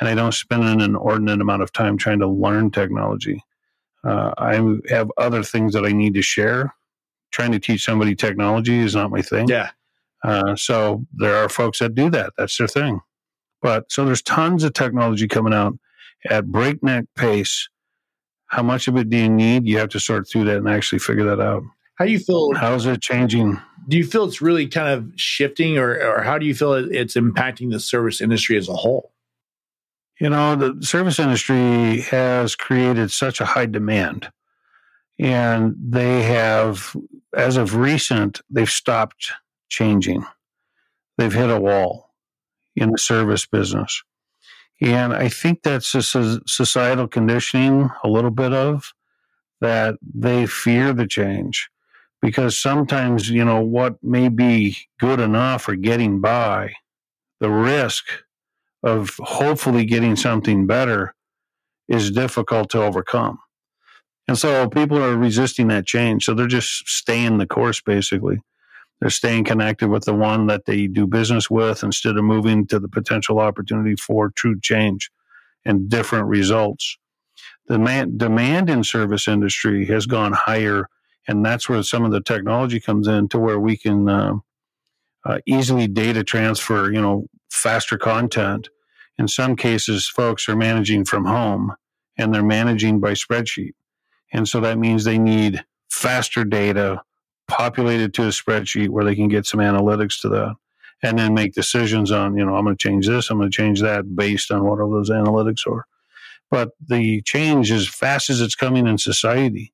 and 0.00 0.08
I 0.08 0.14
don't 0.14 0.32
spend 0.32 0.64
an 0.64 0.80
inordinate 0.80 1.40
amount 1.40 1.62
of 1.62 1.72
time 1.72 1.96
trying 1.96 2.18
to 2.20 2.28
learn 2.28 2.70
technology. 2.70 3.42
Uh, 4.04 4.32
I 4.38 4.54
have 4.88 5.10
other 5.16 5.42
things 5.42 5.72
that 5.74 5.84
I 5.84 5.92
need 5.92 6.14
to 6.14 6.22
share. 6.22 6.74
Trying 7.32 7.52
to 7.52 7.58
teach 7.58 7.84
somebody 7.84 8.14
technology 8.14 8.78
is 8.78 8.94
not 8.94 9.10
my 9.10 9.20
thing. 9.20 9.48
Yeah. 9.48 9.70
Uh, 10.22 10.56
so 10.56 11.04
there 11.12 11.36
are 11.36 11.48
folks 11.48 11.80
that 11.80 11.94
do 11.94 12.08
that. 12.10 12.32
That's 12.38 12.56
their 12.56 12.68
thing. 12.68 13.00
But 13.62 13.90
so 13.90 14.04
there's 14.04 14.22
tons 14.22 14.64
of 14.64 14.74
technology 14.74 15.26
coming 15.28 15.52
out 15.52 15.74
at 16.30 16.46
breakneck 16.46 17.04
pace. 17.16 17.68
How 18.46 18.62
much 18.62 18.86
of 18.86 18.96
it 18.96 19.10
do 19.10 19.16
you 19.16 19.28
need? 19.28 19.66
You 19.66 19.78
have 19.78 19.88
to 19.90 20.00
sort 20.00 20.28
through 20.28 20.44
that 20.44 20.58
and 20.58 20.68
actually 20.68 21.00
figure 21.00 21.24
that 21.24 21.40
out. 21.40 21.64
How 21.96 22.04
do 22.04 22.12
you 22.12 22.18
feel? 22.18 22.54
How's 22.54 22.86
it 22.86 23.00
changing? 23.00 23.60
Do 23.88 23.96
you 23.96 24.04
feel 24.04 24.24
it's 24.24 24.40
really 24.40 24.68
kind 24.68 24.88
of 24.88 25.12
shifting, 25.16 25.78
or, 25.78 25.98
or 26.00 26.22
how 26.22 26.38
do 26.38 26.46
you 26.46 26.54
feel 26.54 26.74
it's 26.74 27.14
impacting 27.14 27.70
the 27.70 27.80
service 27.80 28.20
industry 28.20 28.56
as 28.56 28.68
a 28.68 28.74
whole? 28.74 29.12
You 30.20 30.30
know, 30.30 30.56
the 30.56 30.78
service 30.84 31.18
industry 31.18 32.00
has 32.02 32.54
created 32.54 33.10
such 33.10 33.40
a 33.40 33.44
high 33.44 33.66
demand, 33.66 34.30
and 35.18 35.74
they 35.78 36.22
have, 36.22 36.96
as 37.34 37.56
of 37.56 37.76
recent, 37.76 38.40
they've 38.48 38.70
stopped 38.70 39.32
changing. 39.68 40.24
They've 41.18 41.32
hit 41.32 41.50
a 41.50 41.60
wall 41.60 42.14
in 42.74 42.90
the 42.92 42.98
service 42.98 43.46
business. 43.46 44.02
And 44.80 45.14
I 45.14 45.28
think 45.28 45.62
that's 45.62 45.94
a 45.94 46.02
societal 46.02 47.08
conditioning, 47.08 47.88
a 48.04 48.08
little 48.08 48.30
bit 48.30 48.52
of 48.52 48.92
that 49.60 49.96
they 50.02 50.46
fear 50.46 50.92
the 50.92 51.06
change 51.06 51.70
because 52.20 52.58
sometimes, 52.58 53.30
you 53.30 53.44
know, 53.44 53.60
what 53.60 54.02
may 54.02 54.28
be 54.28 54.76
good 55.00 55.20
enough 55.20 55.68
or 55.68 55.76
getting 55.76 56.20
by, 56.20 56.72
the 57.40 57.50
risk 57.50 58.04
of 58.86 59.16
hopefully 59.18 59.84
getting 59.84 60.16
something 60.16 60.66
better 60.66 61.14
is 61.88 62.10
difficult 62.10 62.70
to 62.70 62.82
overcome. 62.82 63.38
And 64.28 64.38
so 64.38 64.68
people 64.68 65.02
are 65.02 65.16
resisting 65.16 65.68
that 65.68 65.86
change. 65.86 66.24
So 66.24 66.34
they're 66.34 66.46
just 66.46 66.88
staying 66.88 67.38
the 67.38 67.46
course, 67.46 67.80
basically. 67.80 68.38
They're 69.00 69.10
staying 69.10 69.44
connected 69.44 69.88
with 69.88 70.04
the 70.04 70.14
one 70.14 70.46
that 70.46 70.64
they 70.64 70.86
do 70.86 71.06
business 71.06 71.50
with 71.50 71.82
instead 71.82 72.16
of 72.16 72.24
moving 72.24 72.66
to 72.68 72.78
the 72.78 72.88
potential 72.88 73.38
opportunity 73.40 73.94
for 73.96 74.30
true 74.30 74.58
change 74.60 75.10
and 75.64 75.88
different 75.88 76.26
results. 76.26 76.96
The 77.66 77.74
demand, 77.74 78.18
demand 78.18 78.70
in 78.70 78.84
service 78.84 79.28
industry 79.28 79.86
has 79.86 80.06
gone 80.06 80.32
higher 80.32 80.88
and 81.28 81.44
that's 81.44 81.68
where 81.68 81.82
some 81.82 82.04
of 82.04 82.12
the 82.12 82.20
technology 82.20 82.80
comes 82.80 83.08
in 83.08 83.28
to 83.28 83.38
where 83.38 83.58
we 83.58 83.76
can 83.76 84.08
uh, 84.08 84.34
uh, 85.24 85.38
easily 85.46 85.88
data 85.88 86.22
transfer 86.22 86.92
you 86.92 87.00
know 87.00 87.26
faster 87.50 87.98
content 87.98 88.68
in 89.18 89.28
some 89.28 89.56
cases 89.56 90.08
folks 90.08 90.48
are 90.48 90.56
managing 90.56 91.04
from 91.04 91.24
home 91.24 91.74
and 92.16 92.34
they're 92.34 92.42
managing 92.42 93.00
by 93.00 93.12
spreadsheet 93.12 93.72
and 94.32 94.48
so 94.48 94.60
that 94.60 94.78
means 94.78 95.04
they 95.04 95.18
need 95.18 95.64
faster 95.90 96.44
data 96.44 97.02
populated 97.48 98.12
to 98.12 98.22
a 98.24 98.28
spreadsheet 98.28 98.88
where 98.88 99.04
they 99.04 99.14
can 99.14 99.28
get 99.28 99.46
some 99.46 99.60
analytics 99.60 100.20
to 100.20 100.28
that 100.28 100.54
and 101.02 101.18
then 101.18 101.34
make 101.34 101.54
decisions 101.54 102.10
on 102.10 102.36
you 102.36 102.44
know 102.44 102.56
i'm 102.56 102.64
going 102.64 102.76
to 102.76 102.88
change 102.88 103.06
this 103.06 103.30
i'm 103.30 103.38
going 103.38 103.50
to 103.50 103.56
change 103.56 103.80
that 103.80 104.16
based 104.16 104.50
on 104.50 104.64
whatever 104.64 104.90
those 104.90 105.10
analytics 105.10 105.66
are 105.66 105.84
but 106.50 106.70
the 106.88 107.22
change 107.22 107.72
as 107.72 107.88
fast 107.88 108.30
as 108.30 108.40
it's 108.40 108.54
coming 108.54 108.86
in 108.86 108.98
society 108.98 109.72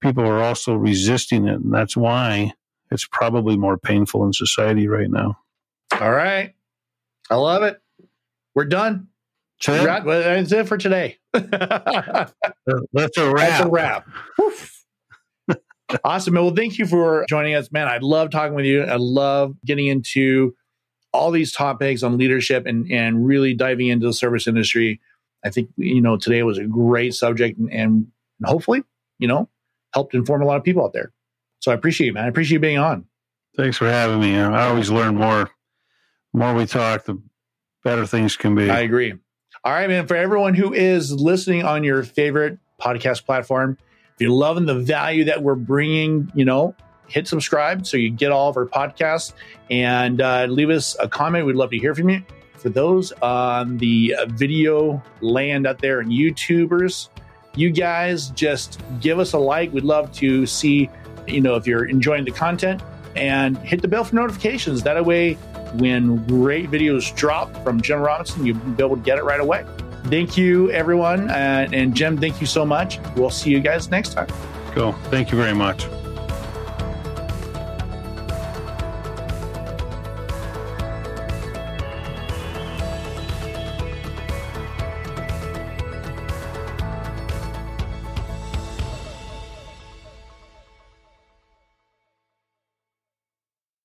people 0.00 0.24
are 0.24 0.42
also 0.42 0.74
resisting 0.74 1.46
it. 1.46 1.60
And 1.60 1.72
that's 1.72 1.96
why 1.96 2.52
it's 2.90 3.06
probably 3.10 3.56
more 3.56 3.78
painful 3.78 4.24
in 4.24 4.32
society 4.32 4.88
right 4.88 5.10
now. 5.10 5.38
All 6.00 6.12
right. 6.12 6.54
I 7.30 7.36
love 7.36 7.62
it. 7.62 7.80
We're 8.58 8.64
done. 8.64 9.06
That's 9.64 10.50
it 10.50 10.66
for 10.66 10.76
today. 10.76 11.18
That's 11.32 11.46
a 11.56 12.32
wrap. 12.92 13.12
That's 13.32 13.60
a 13.60 13.68
wrap. 13.68 14.08
awesome. 16.04 16.34
Well, 16.34 16.52
thank 16.52 16.76
you 16.76 16.84
for 16.84 17.24
joining 17.28 17.54
us, 17.54 17.70
man. 17.70 17.86
I 17.86 17.98
love 17.98 18.30
talking 18.30 18.56
with 18.56 18.64
you. 18.64 18.82
I 18.82 18.96
love 18.96 19.54
getting 19.64 19.86
into 19.86 20.56
all 21.12 21.30
these 21.30 21.52
topics 21.52 22.02
on 22.02 22.18
leadership 22.18 22.66
and, 22.66 22.90
and 22.90 23.24
really 23.24 23.54
diving 23.54 23.86
into 23.86 24.08
the 24.08 24.12
service 24.12 24.48
industry. 24.48 25.00
I 25.44 25.50
think, 25.50 25.70
you 25.76 26.02
know, 26.02 26.16
today 26.16 26.42
was 26.42 26.58
a 26.58 26.64
great 26.64 27.14
subject 27.14 27.60
and, 27.60 27.70
and 27.72 28.06
hopefully, 28.42 28.82
you 29.20 29.28
know, 29.28 29.48
helped 29.94 30.14
inform 30.14 30.42
a 30.42 30.46
lot 30.46 30.56
of 30.56 30.64
people 30.64 30.82
out 30.84 30.92
there. 30.92 31.12
So 31.60 31.70
I 31.70 31.76
appreciate 31.76 32.08
you, 32.08 32.12
man. 32.12 32.24
I 32.24 32.28
appreciate 32.28 32.56
you 32.56 32.60
being 32.60 32.78
on. 32.78 33.06
Thanks 33.56 33.76
for 33.76 33.88
having 33.88 34.18
me. 34.18 34.36
I 34.36 34.66
always 34.66 34.90
learn 34.90 35.14
more. 35.14 35.48
The 36.32 36.38
more 36.40 36.54
we 36.54 36.66
talk, 36.66 37.04
the 37.04 37.22
better 37.88 38.06
things 38.06 38.36
can 38.36 38.54
be. 38.54 38.70
I 38.70 38.80
agree. 38.80 39.14
All 39.64 39.72
right, 39.72 39.88
man. 39.88 40.06
For 40.06 40.16
everyone 40.16 40.54
who 40.54 40.72
is 40.72 41.12
listening 41.12 41.64
on 41.64 41.84
your 41.84 42.02
favorite 42.02 42.58
podcast 42.80 43.24
platform, 43.24 43.78
if 44.14 44.20
you're 44.20 44.30
loving 44.30 44.66
the 44.66 44.78
value 44.78 45.24
that 45.24 45.42
we're 45.42 45.54
bringing, 45.54 46.30
you 46.34 46.44
know, 46.44 46.74
hit 47.08 47.26
subscribe 47.26 47.86
so 47.86 47.96
you 47.96 48.10
get 48.10 48.30
all 48.30 48.50
of 48.50 48.56
our 48.56 48.66
podcasts 48.66 49.32
and 49.70 50.20
uh, 50.20 50.46
leave 50.48 50.70
us 50.70 50.96
a 51.00 51.08
comment. 51.08 51.46
We'd 51.46 51.56
love 51.56 51.70
to 51.70 51.78
hear 51.78 51.94
from 51.94 52.10
you. 52.10 52.22
For 52.58 52.68
those 52.68 53.12
on 53.22 53.78
the 53.78 54.14
video 54.28 55.02
land 55.20 55.66
out 55.66 55.78
there 55.78 56.00
and 56.00 56.10
YouTubers, 56.10 57.08
you 57.54 57.70
guys 57.70 58.30
just 58.30 58.80
give 59.00 59.18
us 59.18 59.32
a 59.32 59.38
like. 59.38 59.72
We'd 59.72 59.84
love 59.84 60.12
to 60.14 60.44
see, 60.44 60.90
you 61.26 61.40
know, 61.40 61.54
if 61.54 61.66
you're 61.66 61.86
enjoying 61.86 62.24
the 62.24 62.32
content 62.32 62.82
and 63.16 63.56
hit 63.58 63.80
the 63.80 63.88
bell 63.88 64.04
for 64.04 64.14
notifications. 64.14 64.82
That 64.82 65.02
way, 65.04 65.38
when 65.74 66.24
great 66.26 66.70
videos 66.70 67.14
drop 67.14 67.62
from 67.64 67.80
Jim 67.80 68.00
Robinson, 68.00 68.44
you'll 68.46 68.56
be 68.56 68.82
able 68.82 68.96
to 68.96 69.02
get 69.02 69.18
it 69.18 69.24
right 69.24 69.40
away. 69.40 69.64
Thank 70.04 70.36
you, 70.36 70.70
everyone. 70.70 71.28
Uh, 71.30 71.68
and 71.72 71.94
Jim, 71.94 72.18
thank 72.18 72.40
you 72.40 72.46
so 72.46 72.64
much. 72.64 72.98
We'll 73.16 73.30
see 73.30 73.50
you 73.50 73.60
guys 73.60 73.90
next 73.90 74.14
time. 74.14 74.28
Cool. 74.72 74.92
Thank 75.10 75.30
you 75.30 75.36
very 75.36 75.54
much. 75.54 75.86